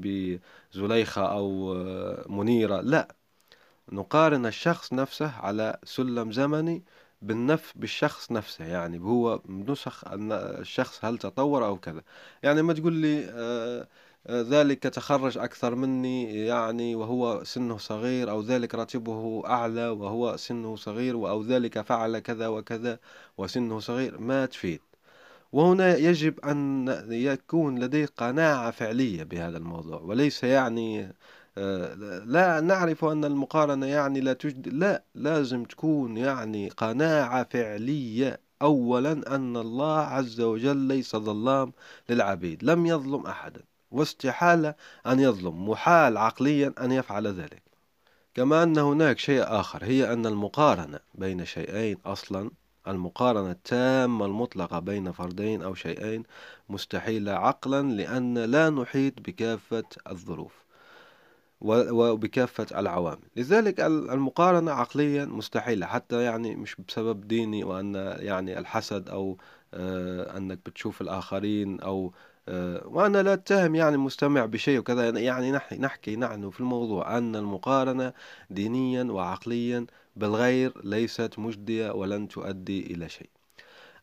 بزليخة 0.74 1.26
أو 1.34 1.74
آه، 1.74 2.26
منيرة؟ 2.30 2.82
لا. 2.82 3.16
نقارن 3.92 4.46
الشخص 4.46 4.94
نفسه 4.94 5.32
على 5.40 5.80
سلم 5.84 6.32
زمني 6.32 6.84
بالنف 7.22 7.74
بالشخص 7.76 8.32
نفسه 8.32 8.66
يعني 8.66 9.00
هو 9.00 9.42
نسخ 9.50 10.04
الشخص 10.08 11.06
هل 11.06 11.18
تطور 11.18 11.66
أو 11.66 11.78
كذا. 11.78 12.02
يعني 12.44 12.62
ما 12.62 12.74
تقول 12.74 12.94
لي 12.94 13.26
آه 13.30 13.88
ذلك 14.30 14.84
تخرج 14.84 15.38
أكثر 15.38 15.76
مني 15.76 16.46
يعني 16.46 16.96
وهو 16.96 17.44
سنه 17.44 17.78
صغير 17.78 18.30
أو 18.32 18.42
ذلك 18.42 18.76
راتبه 18.76 19.44
أعلى 19.46 19.90
وهو 19.90 20.38
سنه 20.38 20.76
صغير 20.76 21.16
أو 21.16 21.44
ذلك 21.44 21.82
فعل 21.82 22.20
كذا 22.20 22.48
وكذا 22.48 23.00
وسنه 23.38 23.80
صغير. 23.80 24.20
ما 24.20 24.46
تفيد. 24.46 24.82
وهنا 25.54 25.98
يجب 25.98 26.40
أن 26.40 26.88
يكون 27.12 27.80
لديك 27.80 28.10
قناعة 28.18 28.72
فعلية 28.72 29.24
بهذا 29.24 29.58
الموضوع 29.58 30.02
وليس 30.02 30.44
يعني 30.44 31.16
آه، 31.58 31.94
لا 32.26 32.60
نعرف 32.62 33.06
أن 33.06 33.26
المقارنة 33.26 33.86
يعني 33.86 34.22
لا 34.22 34.34
تجد 34.34 34.68
لا 34.68 35.04
لازم 35.16 35.64
تكون 35.64 36.18
يعني 36.18 36.70
قناعة 36.70 37.44
فعلية. 37.44 38.40
أولا 38.62 39.36
أن 39.36 39.58
الله 39.58 39.98
عز 40.00 40.42
وجل 40.42 40.78
ليس 40.78 41.16
ظلام 41.16 41.74
للعبيد 42.10 42.64
لم 42.64 42.86
يظلم 42.86 43.26
أحدا. 43.26 43.73
واستحالة 43.94 44.76
أن 45.08 45.20
يظلم 45.20 45.70
محال 45.70 46.18
عقليا 46.18 46.74
أن 46.82 46.92
يفعل 46.92 47.28
ذلك. 47.28 47.64
كما 48.36 48.64
أن 48.64 48.78
هناك 48.78 49.20
شيء 49.20 49.44
آخر 49.44 49.84
هي 49.84 50.14
أن 50.14 50.26
المقارنة 50.26 51.00
بين 51.16 51.46
شيئين 51.46 51.98
أصلا 52.06 52.52
المقارنة 52.88 53.52
التامة 53.52 54.26
المطلقة 54.26 54.80
بين 54.80 55.12
فردين 55.12 55.62
أو 55.62 55.76
شيئين 55.76 56.24
مستحيلة 56.70 57.32
عقلا 57.32 57.82
لأن 57.82 58.38
لا 58.38 58.70
نحيط 58.70 59.14
بكافة 59.20 59.84
الظروف 60.12 60.64
وبكافة 61.62 62.80
العوامل. 62.80 63.28
لذلك 63.36 63.80
المقارنة 63.80 64.72
عقليا 64.72 65.26
مستحيلة 65.26 65.86
حتى 65.86 66.24
يعني 66.24 66.56
مش 66.56 66.76
بسبب 66.88 67.28
ديني 67.28 67.64
وأن 67.64 67.96
يعني 68.20 68.60
الحسد 68.60 69.10
أو 69.10 69.38
آه، 69.74 70.38
أنك 70.38 70.60
بتشوف 70.66 71.02
الآخرين 71.02 71.80
أو 71.80 72.14
وأنا 72.86 73.24
لا 73.24 73.34
أتهم 73.34 73.76
يعني 73.76 73.96
المستمع 73.96 74.46
بشيء 74.46 74.80
وكذا. 74.80 75.10
يعني 75.10 75.52
نحكي 75.80 76.16
نحن 76.16 76.50
في 76.50 76.60
الموضوع 76.60 77.18
أن 77.18 77.36
المقارنة 77.36 78.14
دينيا 78.50 79.04
وعقليا 79.04 79.86
بالغير 80.16 80.82
ليست 80.84 81.40
مجدية 81.40 81.92
ولن 81.92 82.28
تؤدي 82.28 82.94
إلى 82.94 83.10
شيء. 83.10 83.30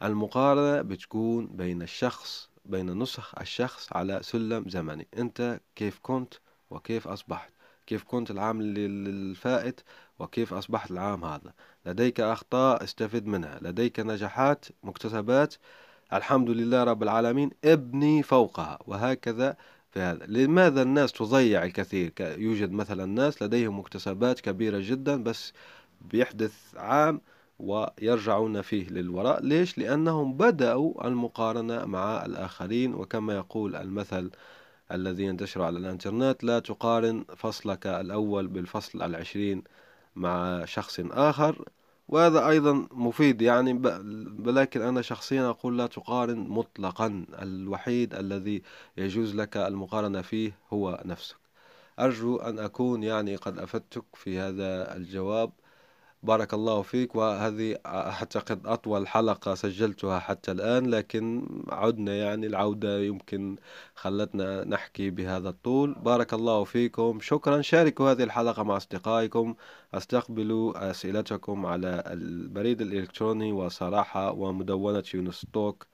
المقارنة 0.03 0.83
بتكون 0.83 1.47
بين 1.47 1.83
الشخص 1.83 2.51
بين 2.65 2.99
نسخ 2.99 3.35
الشخص 3.41 3.93
على 3.93 4.21
سلم 4.23 4.65
زمني. 4.69 5.09
أنت 5.19 5.61
كيف 5.77 5.99
كنت 6.03 6.35
وكيف 6.71 7.09
أصبحت؟ 7.09 7.53
كيف 7.87 8.05
كنت 8.05 8.31
العام 8.31 8.61
الفائت 8.61 9.81
وكيف 10.19 10.55
أصبحت 10.55 10.91
العام 10.91 11.25
هذا؟ 11.25 11.53
لديك 11.87 12.21
أخطاء 12.21 12.85
استفد 12.85 13.27
منها. 13.27 13.59
لديك 13.63 14.01
نجاحات 14.01 14.65
مكتسبات 14.83 15.55
الحمد 16.13 16.51
لله 16.51 16.85
رب 16.85 17.03
العالمين 17.03 17.51
ابني 17.65 18.23
فوقها 18.23 18.79
وهكذا 18.87 19.57
في 19.91 20.01
هذا. 20.01 20.27
لماذا 20.27 20.83
الناس 20.83 21.13
تضيع 21.13 21.65
الكثير؟ 21.65 22.13
يوجد 22.21 22.73
مثلا 22.73 23.07
ناس 23.07 23.43
لديهم 23.43 23.79
مكتسبات 23.79 24.41
كبيرة 24.41 24.79
جدا 24.81 25.23
بس 25.23 25.53
بيحدث 26.01 26.55
عام 26.77 27.21
ويرجعون 27.59 28.63
فيه 28.63 28.89
للوراء. 28.89 29.43
ليش؟ 29.45 29.79
لأنهم 29.79 30.37
بدأوا 30.37 31.07
المقارنة 31.07 31.85
مع 31.85 32.25
الآخرين 32.25 32.95
وكما 32.95 33.35
يقول 33.35 33.77
المثل 33.77 34.31
الذي 34.93 35.25
ينتشر 35.25 35.63
على 35.63 35.79
الإنترنت 35.79 36.45
لا 36.45 36.59
تقارن 36.59 37.25
فصلك 37.37 37.87
الأول 37.87 38.47
بالفصل 38.49 39.03
العشرين 39.03 39.63
مع 40.17 40.65
شخص 40.65 41.01
آخر 41.11 41.65
وهذا 42.11 42.49
أيضا 42.49 42.89
مفيد 42.93 43.43
يعني 43.43 43.73
ولكن 44.47 44.83
أنا 44.83 45.03
شخصيا 45.03 45.51
أقول 45.51 45.79
لا 45.79 45.87
تقارن 45.87 46.39
مطلقا 46.39 47.27
الوحيد 47.43 48.15
الذي 48.15 48.63
يجوز 48.97 49.35
لك 49.35 49.57
المقارنة 49.57 50.23
فيه 50.23 50.59
هو 50.73 51.03
نفسك. 51.05 51.37
أرجو 51.99 52.37
أن 52.37 52.59
أكون 52.59 53.03
يعني 53.03 53.37
قد 53.37 53.59
أفدتك 53.59 54.05
في 54.15 54.39
هذا 54.39 54.97
الجواب. 54.97 55.53
بارك 56.23 56.55
الله 56.55 56.83
فيك. 56.83 57.15
وهذه 57.17 57.79
أعتقد 57.87 58.67
أطول 58.67 59.09
حلقة 59.09 59.55
سجلتها 59.55 60.19
حتى 60.19 60.53
الآن 60.53 60.91
لكن 60.91 61.47
عدنا 61.69 62.15
يعني 62.17 62.47
العودة 62.47 62.99
يمكن 63.01 63.57
خلتنا 63.95 64.65
نحكي 64.65 65.11
بهذا 65.11 65.49
الطول. 65.49 65.95
بارك 65.95 66.35
الله 66.35 66.65
فيكم. 66.65 67.21
شكرا. 67.21 67.63
شاركوا 67.63 68.11
هذه 68.11 68.23
الحلقة 68.23 68.63
مع 68.63 68.77
أصدقائكم. 68.77 69.55
أستقبلوا 69.95 70.91
أسئلتكم 70.91 71.67
على 71.67 72.03
البريد 72.07 72.81
الإلكتروني 72.81 73.53
وصراحة 73.53 74.33
ومدونة 74.33 75.05
يونس 75.15 75.47
توك 75.53 75.87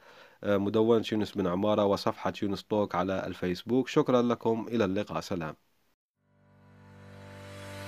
مدونة 0.44 1.04
يونس 1.12 1.32
بن 1.32 1.46
عمارة 1.46 1.84
وصفحة 1.84 2.32
يونس 2.42 2.64
توك 2.64 2.94
على 2.94 3.26
الفيسبوك. 3.26 3.88
شكرا 3.88 4.22
لكم. 4.22 4.66
إلى 4.68 4.84
اللقاء. 4.84 5.20
سلام. 5.20 5.65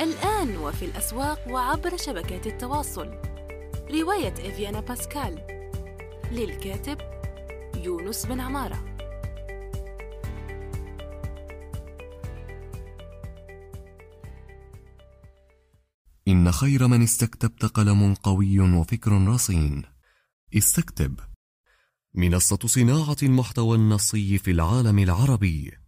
الآن 0.01 0.57
وفي 0.57 0.85
الأسواق 0.85 1.49
وعبر 1.49 1.97
شبكات 1.97 2.47
التواصل. 2.47 3.09
رواية 3.91 4.33
إفيانا 4.33 4.81
باسكال. 4.81 5.39
للكاتب 6.33 6.99
يونس 7.77 8.27
بن 8.27 8.41
عمارة. 8.41 8.97
إن 16.29 16.53
خير 16.53 16.87
من 16.87 17.03
استكتبت 17.03 17.65
قلم 17.65 18.15
قوي 18.15 18.61
وفكر 18.61 19.13
رصين. 19.13 19.83
استكتب. 20.57 21.21
منصة 22.15 22.59
صناعة 22.67 23.17
المحتوى 23.23 23.77
النصي 23.77 24.39
في 24.39 24.51
العالم 24.51 24.99
العربي. 24.99 25.88